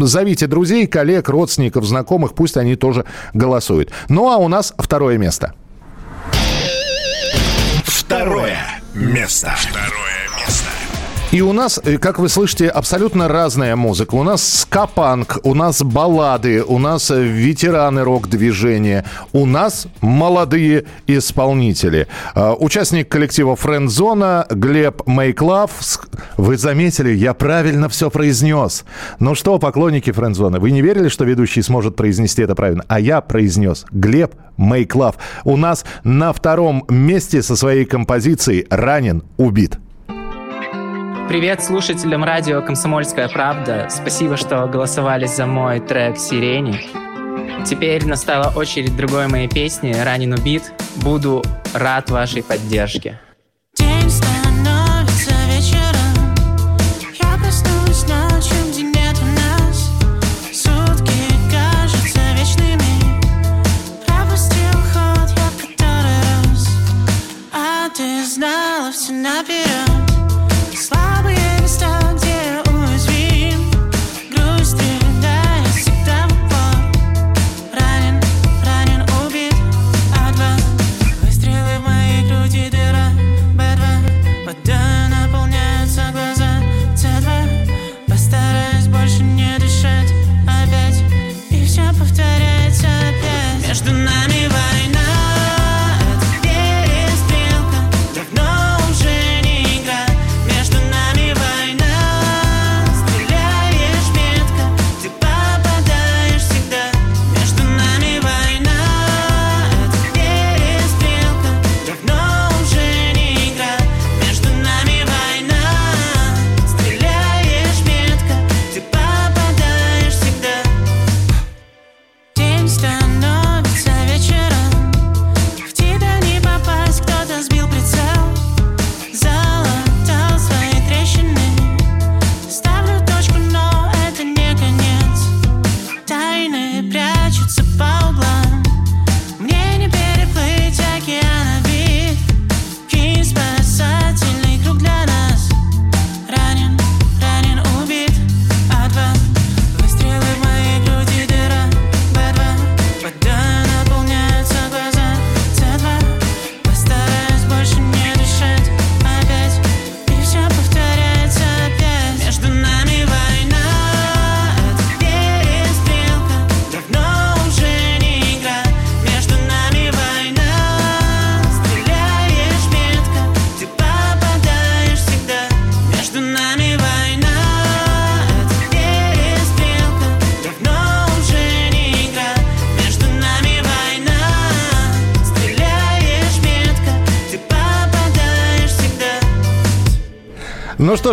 [0.02, 3.92] зовите друзей, коллег, родственников, знакомых, пусть они тоже голосуют.
[4.10, 5.54] Ну а у нас второе место.
[7.86, 8.58] Второе
[8.94, 9.54] место.
[9.58, 10.11] Второе.
[11.32, 14.16] И у нас, э, как вы слышите, абсолютно разная музыка.
[14.16, 22.08] У нас скапанк, у нас баллады, у нас э, ветераны рок-движения, у нас молодые исполнители.
[22.36, 25.72] Э, Участник коллектива Френдзона Глеб Мейклав.
[26.36, 28.84] Вы заметили, я правильно все произнес.
[29.20, 32.84] Ну что, поклонники Френдзона, вы не верили, что ведущий сможет произнести это правильно?
[32.90, 33.86] А я произнес.
[33.92, 35.16] Глеб Мейклав.
[35.46, 39.80] У нас на втором месте со своей композицией «Ранен, убит».
[41.28, 43.88] Привет слушателям радио «Комсомольская правда».
[43.90, 46.80] Спасибо, что голосовали за мой трек «Сирени».
[47.66, 50.74] Теперь настала очередь другой моей песни «Ранен убит».
[50.98, 51.42] Буду
[51.74, 53.20] рад вашей поддержке.
[67.54, 69.91] А ты знала все наперед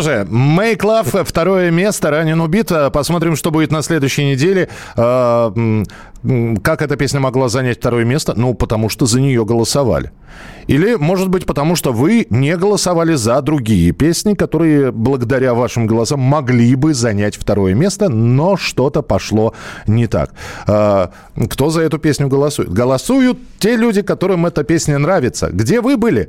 [0.00, 2.70] что же, Make Love, второе место, ранен убит.
[2.92, 4.68] Посмотрим, что будет на следующей неделе.
[4.96, 5.84] М,
[6.62, 8.32] Как эта песня могла занять второе место?
[8.36, 10.10] Ну, потому что за нее голосовали.
[10.68, 16.20] Или, может быть, потому что вы не голосовали за другие песни, которые благодаря вашим голосам
[16.20, 19.52] могли бы занять второе место, но что-то пошло
[19.86, 20.30] не так.
[20.66, 21.10] А,
[21.50, 22.68] Кто за эту песню голосует?
[22.72, 25.48] Голосуют те люди, которым эта песня нравится.
[25.52, 26.28] Где вы были?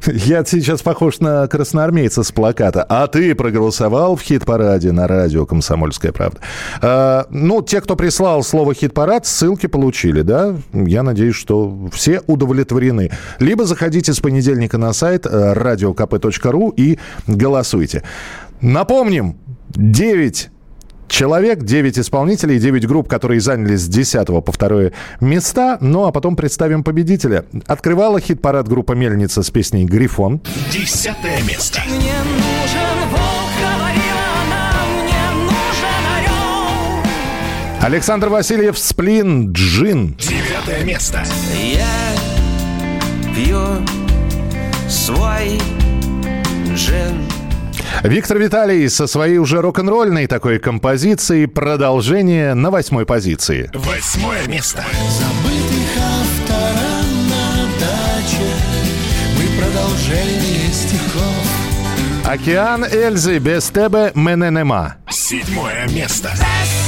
[0.06, 2.84] Я сейчас похож на красноармейца с плаката.
[2.88, 6.40] А ты проголосовал в хит-параде на радио «Комсомольская правда».
[6.80, 10.56] А, ну, те, кто прислал слово «хит-парад», ссылки получили, да?
[10.72, 13.10] Я надеюсь, что все удовлетворены.
[13.38, 18.02] Либо заходите с понедельника на сайт э, radiokp.ru и голосуйте.
[18.60, 19.36] Напомним,
[19.70, 20.50] 9
[21.08, 24.90] человек, 9 исполнителей, 9 групп, которые заняли с 10 по 2
[25.20, 25.78] места.
[25.80, 27.44] Ну, а потом представим победителя.
[27.66, 30.40] Открывала хит-парад группа «Мельница» с песней «Грифон».
[30.72, 31.80] Десятое место.
[31.86, 34.72] Мне нужен волк, говорила она,
[35.02, 37.02] мне нужен орел.
[37.82, 40.16] Александр Васильев «Сплин Джин».
[40.18, 41.22] Девятое место.
[41.62, 41.86] Я
[43.34, 43.58] пью
[44.88, 45.60] свой
[46.74, 47.22] джин
[48.02, 53.70] Виктор Виталий со своей уже рок-н-ролльной такой композицией продолжение на восьмой позиции.
[53.74, 54.84] Восьмое место.
[55.08, 58.50] Забытых автора на даче
[59.38, 61.64] Мы продолжение стихов
[62.26, 64.96] Океан Эльзы без тебе мене нема.
[65.10, 66.30] Седьмое место.
[66.30, 66.83] Без тебе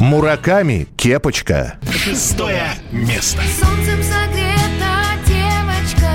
[0.00, 1.78] Мураками кепочка.
[1.92, 3.42] Шестое место.
[3.60, 4.94] Солнцем согрета
[5.26, 6.10] девочка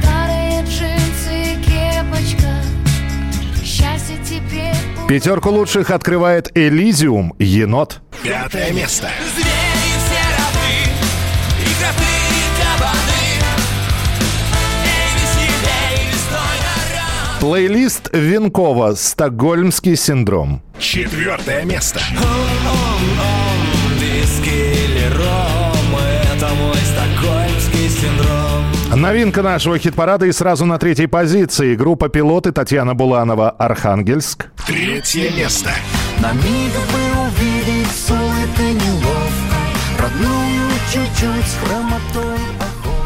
[0.00, 2.50] Старые джинсы кепочка
[3.64, 4.74] Счастье теперь
[5.06, 8.00] Пятерку лучших открывает Элизиум енот.
[8.24, 9.10] Пятое место.
[9.36, 9.45] Звери
[17.46, 20.62] Плейлист Венкова «Стокгольмский синдром».
[20.80, 22.00] Четвертое место.
[24.00, 26.00] Виски или ром
[26.34, 31.76] Это мой стокгольмский синдром Новинка нашего хит-парада и сразу на третьей позиции.
[31.76, 34.46] Группа «Пилоты» Татьяна Буланова «Архангельск».
[34.66, 35.70] Третье место.
[36.20, 39.56] На миг бы увидеть с улыбкой неловко
[40.00, 42.40] Родную чуть-чуть с хромотой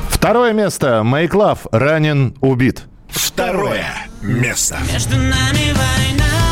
[0.08, 1.02] Второе место.
[1.04, 2.84] «Make Love» ранен, убит.
[3.10, 4.78] Второе место.
[4.92, 6.51] Между нами война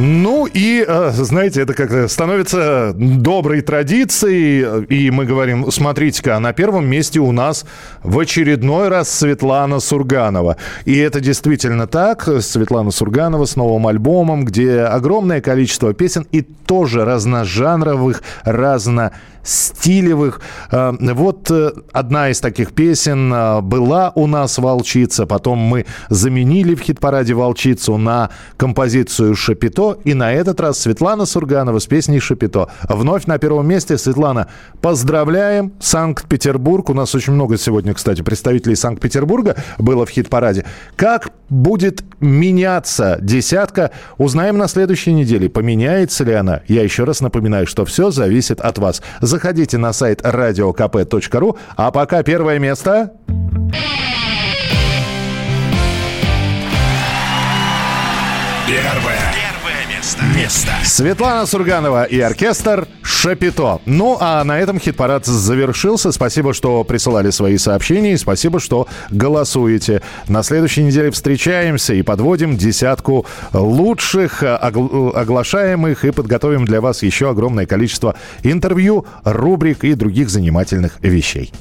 [0.00, 6.86] Ну и, э, знаете, это как становится доброй традицией, и мы говорим, смотрите-ка, на первом
[6.86, 7.66] месте у нас
[8.04, 10.56] в очередной раз Светлана Сурганова.
[10.84, 12.28] И это действительно так.
[12.42, 19.37] Светлана Сурганова с новым альбомом, где огромное количество песен и тоже разножанровых, разностилевых.
[20.70, 26.74] Э, Вот э, одна из таких песен э, была у нас «Волчица», потом мы заменили
[26.74, 32.68] в хит-параде «Волчицу» на композицию «Шапито», и на этот раз Светлана Сурганова с песней «Шапито».
[32.88, 33.98] Вновь на первом месте.
[33.98, 34.48] Светлана,
[34.80, 35.72] поздравляем.
[35.80, 36.90] Санкт-Петербург.
[36.90, 40.64] У нас очень много сегодня, кстати, представителей Санкт-Петербурга было в хит-параде.
[40.96, 45.48] Как будет меняться десятка, узнаем на следующей неделе.
[45.48, 46.62] Поменяется ли она?
[46.68, 49.02] Я еще раз напоминаю, что все зависит от вас.
[49.20, 53.12] Заходите на сайт radiokp.ru, а пока первое место...
[58.66, 59.17] Первое.
[60.34, 60.72] Место.
[60.84, 63.80] Светлана Сурганова и оркестр «Шапито».
[63.86, 66.12] Ну, а на этом хит-парад завершился.
[66.12, 70.02] Спасибо, что присылали свои сообщения, и спасибо, что голосуете.
[70.28, 77.30] На следующей неделе встречаемся и подводим десятку лучших, огл- оглашаемых, и подготовим для вас еще
[77.30, 81.52] огромное количество интервью, рубрик и других занимательных вещей.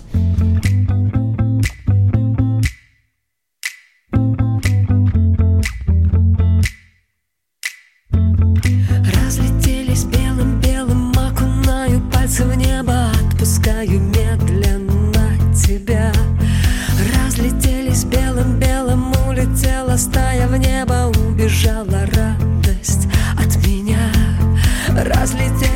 [20.07, 23.07] Стая в небо, убежала радость
[23.37, 23.99] от меня.
[24.89, 25.66] Разлетелись,